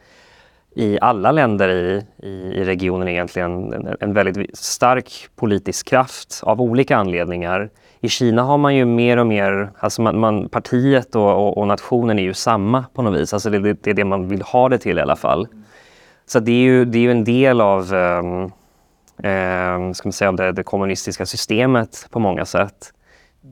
i 0.76 0.98
alla 1.00 1.32
länder 1.32 1.68
i, 1.68 2.04
i, 2.22 2.28
i 2.28 2.64
regionen 2.64 3.08
egentligen 3.08 3.72
en, 3.72 3.96
en 4.00 4.12
väldigt 4.12 4.56
stark 4.56 5.28
politisk 5.36 5.88
kraft 5.88 6.40
av 6.42 6.60
olika 6.60 6.96
anledningar. 6.96 7.70
I 8.00 8.08
Kina 8.08 8.42
har 8.42 8.58
man 8.58 8.76
ju 8.76 8.84
mer 8.84 9.16
och 9.16 9.26
mer, 9.26 9.70
alltså 9.78 10.02
man, 10.02 10.18
man 10.18 10.48
partiet 10.48 11.16
och, 11.16 11.46
och, 11.46 11.58
och, 11.58 11.66
nationen 11.66 12.18
är 12.18 12.22
ju 12.22 12.34
samma 12.34 12.84
på 12.94 13.02
något 13.02 13.20
vis. 13.20 13.32
Alltså 13.32 13.50
det, 13.50 13.72
det, 13.72 13.90
är 13.90 13.94
det 13.94 14.04
man 14.04 14.28
vill 14.28 14.42
ha 14.42 14.68
det 14.68 14.78
till 14.78 14.98
i 14.98 15.00
alla 15.00 15.16
fall. 15.16 15.48
Så 16.26 16.40
det 16.40 16.52
är 16.52 16.62
ju, 16.62 16.84
det 16.84 16.98
är 16.98 17.02
ju 17.02 17.10
en 17.10 17.24
del 17.24 17.60
av, 17.60 17.92
um, 17.94 18.42
um, 18.42 19.94
ska 19.94 20.08
man 20.08 20.12
säga, 20.12 20.28
av 20.28 20.36
det, 20.36 20.52
det, 20.52 20.62
kommunistiska 20.62 21.26
systemet 21.26 22.06
på 22.10 22.18
många 22.18 22.44
sätt. 22.44 22.92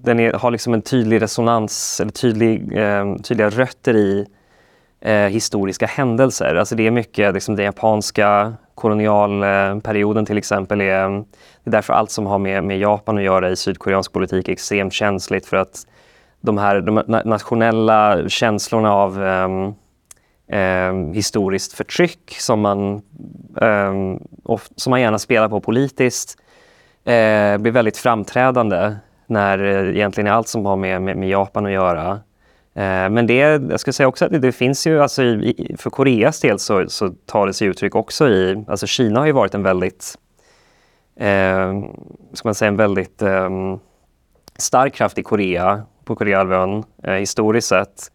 Den 0.03 0.21
är, 0.21 0.33
har 0.33 0.51
liksom 0.51 0.75
en 0.75 0.83
tydlig 0.83 1.23
resonans, 1.23 2.01
eller 2.01 2.13
tydlig, 2.13 2.79
eh, 2.79 3.17
tydliga 3.17 3.51
rötter 3.51 3.97
i 3.97 4.27
eh, 5.01 5.15
historiska 5.15 5.87
händelser. 5.87 6.55
Alltså 6.55 6.75
det 6.75 6.87
är 6.87 6.91
mycket, 6.91 7.35
liksom 7.35 7.57
den 7.57 7.65
japanska 7.65 8.55
kolonialperioden 8.75 10.27
till 10.27 10.39
exempel. 10.39 10.81
Är, 10.81 11.09
det 11.09 11.71
är 11.71 11.71
därför 11.71 11.93
allt 11.93 12.11
som 12.11 12.27
har 12.27 12.39
med, 12.39 12.65
med 12.65 12.79
Japan 12.79 13.19
att 13.19 13.25
göra 13.25 13.51
i 13.51 13.57
sydkoreansk 13.57 14.13
politik 14.13 14.49
är 14.49 14.53
extremt 14.53 14.93
känsligt 14.93 15.47
för 15.47 15.57
att 15.57 15.87
de 16.41 16.59
här 16.59 16.81
de 16.81 16.95
nationella 17.25 18.29
känslorna 18.29 18.93
av 18.93 19.21
um, 19.21 19.75
um, 20.59 21.13
historiskt 21.13 21.73
förtryck 21.73 22.37
som 22.39 22.61
man, 22.61 23.03
um, 23.55 24.29
of, 24.43 24.69
som 24.77 24.91
man 24.91 25.01
gärna 25.01 25.19
spelar 25.19 25.49
på 25.49 25.61
politiskt 25.61 26.39
uh, 27.01 27.59
blir 27.59 27.71
väldigt 27.71 27.97
framträdande 27.97 28.97
när 29.27 29.59
eh, 29.59 29.97
egentligen 29.97 30.33
allt 30.33 30.49
som 30.49 30.67
har 30.67 30.77
med, 30.77 31.03
med, 31.03 31.17
med 31.17 31.29
Japan 31.29 31.67
att 31.67 31.73
göra 31.73 32.21
Eh, 32.77 33.11
men 33.11 33.27
det, 33.27 33.35
jag 33.71 33.81
skulle 33.81 33.95
säga 33.95 34.09
också 34.09 34.25
att 34.25 34.31
det, 34.31 34.39
det 34.39 34.53
finns 34.53 34.87
ju, 34.87 35.03
alltså 35.03 35.23
i, 35.23 35.77
för 35.79 35.91
Koreas 35.91 36.41
del 36.41 36.59
så, 36.59 36.89
så, 36.89 37.09
tar 37.27 37.47
det 37.47 37.55
sig 37.55 37.69
uttryck 37.69 37.95
också 37.95 38.29
i, 38.29 38.65
alltså 38.69 38.87
Kina 38.87 39.21
har 39.21 39.27
ju 39.27 39.33
varit 39.33 39.55
en 39.55 39.63
väldigt, 39.63 40.19
eh, 41.17 41.73
ska 42.33 42.49
man 42.49 42.55
säga 42.55 42.69
en 42.69 42.77
väldigt 42.77 43.23
eh, 43.23 43.51
stark 44.59 44.95
kraft 44.95 45.19
i 45.19 45.23
Korea, 45.23 45.83
på 46.05 46.17
Koreahalvön 46.17 46.85
eh, 47.03 47.13
historiskt 47.13 47.69
sett. 47.69 48.11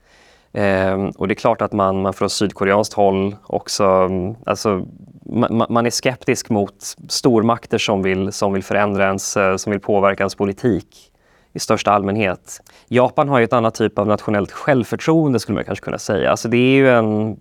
Eh, 0.54 1.04
och 1.18 1.28
det 1.28 1.34
är 1.34 1.36
klart 1.36 1.62
att 1.62 1.74
man, 1.74 2.02
man 2.02 2.14
från 2.14 2.30
sydkoreanskt 2.30 2.94
håll 2.94 3.36
också, 3.44 4.10
alltså 4.46 4.86
man, 5.32 5.66
man, 5.70 5.86
är 5.86 5.90
skeptisk 5.90 6.50
mot 6.50 6.96
stormakter 7.10 7.78
som 7.78 8.02
vill, 8.02 8.32
som 8.32 8.54
vill 8.54 8.64
förändra 8.64 9.06
ens, 9.06 9.38
eh, 9.38 9.56
som 9.56 9.72
vill 9.72 9.80
påverka 9.80 10.24
ens 10.24 10.36
politik 10.36 11.12
i 11.54 11.60
största 11.60 11.92
allmänhet. 11.92 12.62
Japan 12.88 13.30
har 13.30 13.40
ju 13.40 13.44
ett 13.44 13.54
annat 13.54 13.76
typ 13.76 14.00
av 14.00 14.08
nationellt 14.08 14.52
självförtroende 14.52 15.40
skulle 15.40 15.56
man 15.56 15.66
kanske 15.66 15.86
kunna 15.86 15.98
säga. 15.98 16.32
Alltså 16.32 16.48
det 16.48 16.58
är 16.58 16.76
ju 16.76 16.90
en, 16.90 17.38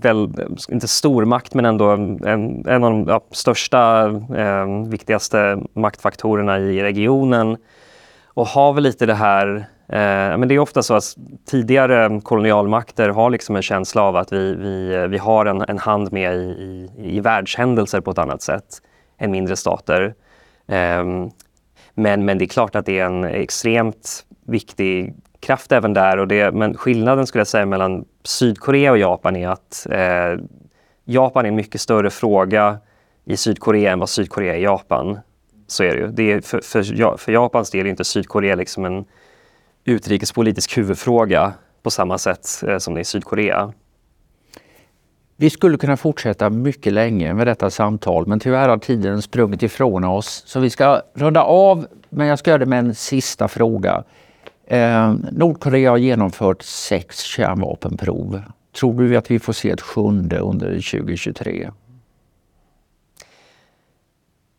väl, 0.00 0.28
inte 0.68 0.88
stormakt 0.88 1.54
men 1.54 1.64
ändå 1.64 1.90
en, 1.90 2.64
en 2.66 2.84
av 2.84 2.90
de 2.90 3.06
ja, 3.08 3.20
största, 3.30 4.06
eh, 4.36 4.88
viktigaste 4.88 5.58
maktfaktorerna 5.72 6.58
i 6.58 6.82
regionen. 6.82 7.56
Och 8.24 8.46
har 8.46 8.72
väl 8.72 8.84
lite 8.84 9.06
det 9.06 9.14
här 9.14 9.66
Eh, 9.88 10.38
men 10.38 10.48
det 10.48 10.54
är 10.54 10.58
ofta 10.58 10.82
så 10.82 10.94
att 10.94 11.16
tidigare 11.46 12.20
kolonialmakter 12.20 13.08
har 13.08 13.30
liksom 13.30 13.56
en 13.56 13.62
känsla 13.62 14.02
av 14.02 14.16
att 14.16 14.32
vi, 14.32 14.54
vi, 14.54 15.06
vi 15.08 15.18
har 15.18 15.46
en, 15.46 15.64
en 15.68 15.78
hand 15.78 16.12
med 16.12 16.36
i, 16.36 16.38
i, 16.38 16.90
i 17.16 17.20
världshändelser 17.20 18.00
på 18.00 18.10
ett 18.10 18.18
annat 18.18 18.42
sätt 18.42 18.82
än 19.18 19.30
mindre 19.30 19.56
stater. 19.56 20.14
Ehm, 20.66 21.30
men, 21.94 22.24
men 22.24 22.38
det 22.38 22.44
är 22.44 22.46
klart 22.46 22.76
att 22.76 22.86
det 22.86 22.98
är 22.98 23.04
en 23.04 23.24
extremt 23.24 24.24
viktig 24.46 25.14
kraft 25.40 25.72
även 25.72 25.94
där. 25.94 26.18
Och 26.18 26.28
det, 26.28 26.54
men 26.54 26.76
skillnaden 26.76 27.26
skulle 27.26 27.40
jag 27.40 27.48
säga 27.48 27.66
mellan 27.66 28.04
Sydkorea 28.22 28.90
och 28.90 28.98
Japan 28.98 29.36
är 29.36 29.48
att 29.48 29.86
eh, 29.90 30.44
Japan 31.04 31.44
är 31.44 31.48
en 31.48 31.56
mycket 31.56 31.80
större 31.80 32.10
fråga 32.10 32.78
i 33.24 33.36
Sydkorea 33.36 33.92
än 33.92 33.98
vad 33.98 34.08
Sydkorea 34.08 34.54
är 34.54 34.58
i 34.58 34.62
Japan. 34.62 35.18
Så 35.66 35.84
är 35.84 35.88
det 35.88 36.00
ju. 36.00 36.08
Det 36.08 36.32
är 36.32 36.40
för, 36.40 36.60
för, 36.60 37.16
för 37.16 37.32
Japans 37.32 37.70
del 37.70 37.86
är 37.86 37.90
inte 37.90 38.04
Sydkorea 38.04 38.54
liksom 38.54 38.84
en 38.84 39.04
utrikespolitisk 39.88 40.78
huvudfråga 40.78 41.52
på 41.82 41.90
samma 41.90 42.18
sätt 42.18 42.48
eh, 42.68 42.78
som 42.78 42.94
det 42.94 42.98
är 42.98 43.02
i 43.02 43.04
Sydkorea. 43.04 43.72
Vi 45.36 45.50
skulle 45.50 45.78
kunna 45.78 45.96
fortsätta 45.96 46.50
mycket 46.50 46.92
länge 46.92 47.34
med 47.34 47.46
detta 47.46 47.70
samtal 47.70 48.26
men 48.26 48.40
tyvärr 48.40 48.68
har 48.68 48.78
tiden 48.78 49.22
sprungit 49.22 49.62
ifrån 49.62 50.04
oss. 50.04 50.42
Så 50.46 50.60
vi 50.60 50.70
ska 50.70 51.02
runda 51.14 51.42
av, 51.42 51.86
men 52.08 52.26
jag 52.26 52.38
ska 52.38 52.50
göra 52.50 52.58
det 52.58 52.66
med 52.66 52.78
en 52.78 52.94
sista 52.94 53.48
fråga. 53.48 54.04
Eh, 54.66 55.14
Nordkorea 55.32 55.90
har 55.90 55.98
genomfört 55.98 56.62
sex 56.62 57.20
kärnvapenprov. 57.20 58.42
Tror 58.80 59.02
du 59.02 59.16
att 59.16 59.30
vi 59.30 59.38
får 59.38 59.52
se 59.52 59.70
ett 59.70 59.80
sjunde 59.80 60.38
under 60.38 60.68
2023? 60.68 61.70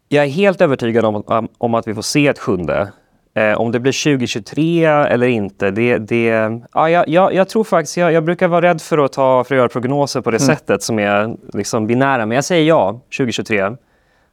Jag 0.07 0.25
är 0.25 0.29
helt 0.29 0.61
övertygad 0.61 1.05
om, 1.05 1.47
om 1.57 1.73
att 1.73 1.87
vi 1.87 1.95
får 1.95 2.01
se 2.01 2.27
ett 2.27 2.39
sjunde. 2.39 2.91
Eh, 3.33 3.53
om 3.53 3.71
det 3.71 3.79
blir 3.79 4.03
2023 4.03 4.85
eller 4.85 5.27
inte, 5.27 5.71
det... 5.71 5.97
det 5.97 6.25
ja, 6.73 6.89
jag, 6.89 7.33
jag, 7.33 7.49
tror 7.49 7.63
faktiskt... 7.63 7.97
Jag, 7.97 8.11
jag, 8.11 8.23
brukar 8.23 8.47
vara 8.47 8.61
rädd 8.61 8.81
för 8.81 8.97
att, 8.97 9.13
ta, 9.13 9.43
för 9.43 9.55
att 9.55 9.57
göra 9.57 9.69
prognoser 9.69 10.21
på 10.21 10.31
det 10.31 10.41
mm. 10.43 10.55
sättet 10.55 10.83
som 10.83 10.99
är 10.99 11.35
liksom 11.53 11.87
binära. 11.87 12.25
Men 12.25 12.35
jag 12.35 12.45
säger 12.45 12.67
ja, 12.67 13.01
2023. 13.17 13.75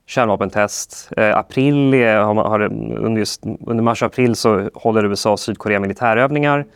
Kärnvapentest. 0.06 1.08
Eh, 1.16 1.36
april, 1.36 1.92
har, 2.04 2.34
har, 2.34 2.60
under, 2.62 3.18
just, 3.18 3.42
under 3.66 3.82
mars 3.82 4.02
och 4.02 4.06
april 4.06 4.36
så 4.36 4.70
håller 4.74 5.04
USA 5.04 5.32
och 5.32 5.40
Sydkorea 5.40 5.80
militärövningar. 5.80 6.66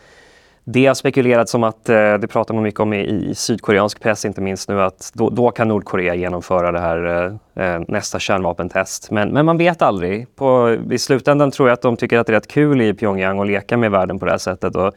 Det 0.65 0.87
har 0.87 0.95
spekulerats 0.95 1.55
om 1.55 1.65
att, 1.65 1.89
eh, 1.89 2.15
det 2.15 2.29
pratar 2.29 2.55
man 2.55 2.63
mycket 2.63 2.81
om 2.81 2.93
i, 2.93 3.31
i 3.31 3.35
sydkoreansk 3.35 4.01
press 4.01 4.25
inte 4.25 4.41
minst 4.41 4.69
nu, 4.69 4.81
att 4.81 5.11
då, 5.15 5.31
då 5.31 5.51
kan 5.51 5.69
Nordkorea 5.69 6.15
genomföra 6.15 6.73
det 6.73 6.81
här 6.81 7.31
eh, 7.57 7.65
eh, 7.65 7.81
nästa 7.89 8.19
kärnvapentest. 8.19 9.11
Men, 9.11 9.29
men 9.29 9.47
man 9.47 9.59
vet 9.59 9.83
aldrig. 9.83 10.37
På, 10.37 10.77
I 10.91 10.99
slutändan 10.99 11.51
tror 11.51 11.69
jag 11.69 11.75
att 11.75 11.83
de 11.83 11.97
tycker 11.97 12.19
att 12.19 12.27
det 12.27 12.33
är 12.33 12.35
rätt 12.35 12.49
kul 12.49 12.81
i 12.81 12.95
Pyongyang 12.95 13.41
att 13.41 13.47
leka 13.47 13.77
med 13.77 13.91
världen 13.91 14.19
på 14.19 14.25
det 14.25 14.31
här 14.31 14.39
sättet. 14.39 14.77
Och, 14.77 14.93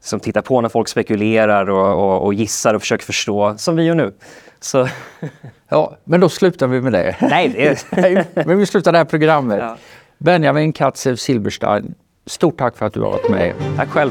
som 0.00 0.20
tittar 0.20 0.40
på 0.40 0.60
när 0.60 0.68
folk 0.68 0.88
spekulerar 0.88 1.70
och, 1.70 2.04
och, 2.04 2.24
och 2.24 2.34
gissar 2.34 2.74
och 2.74 2.80
försöker 2.80 3.04
förstå, 3.04 3.54
som 3.56 3.76
vi 3.76 3.82
gör 3.82 3.94
nu. 3.94 4.12
Så. 4.60 4.88
Ja, 5.70 5.96
men 6.04 6.20
då 6.20 6.28
slutar 6.28 6.66
vi 6.66 6.80
med 6.80 6.92
det. 6.92 7.16
Nej, 7.20 7.48
det 7.48 7.66
är... 7.66 8.24
men 8.46 8.58
vi 8.58 8.66
slutar 8.66 8.92
det 8.92 8.98
här 8.98 9.04
programmet. 9.04 9.58
Ja. 9.58 9.76
Benjamin 10.18 10.72
Katzev 10.72 11.16
Silberstein, 11.16 11.94
stort 12.26 12.58
tack 12.58 12.76
för 12.76 12.86
att 12.86 12.92
du 12.92 13.00
har 13.00 13.10
varit 13.10 13.30
med. 13.30 13.54
Tack 13.76 13.88
själv. 13.88 14.10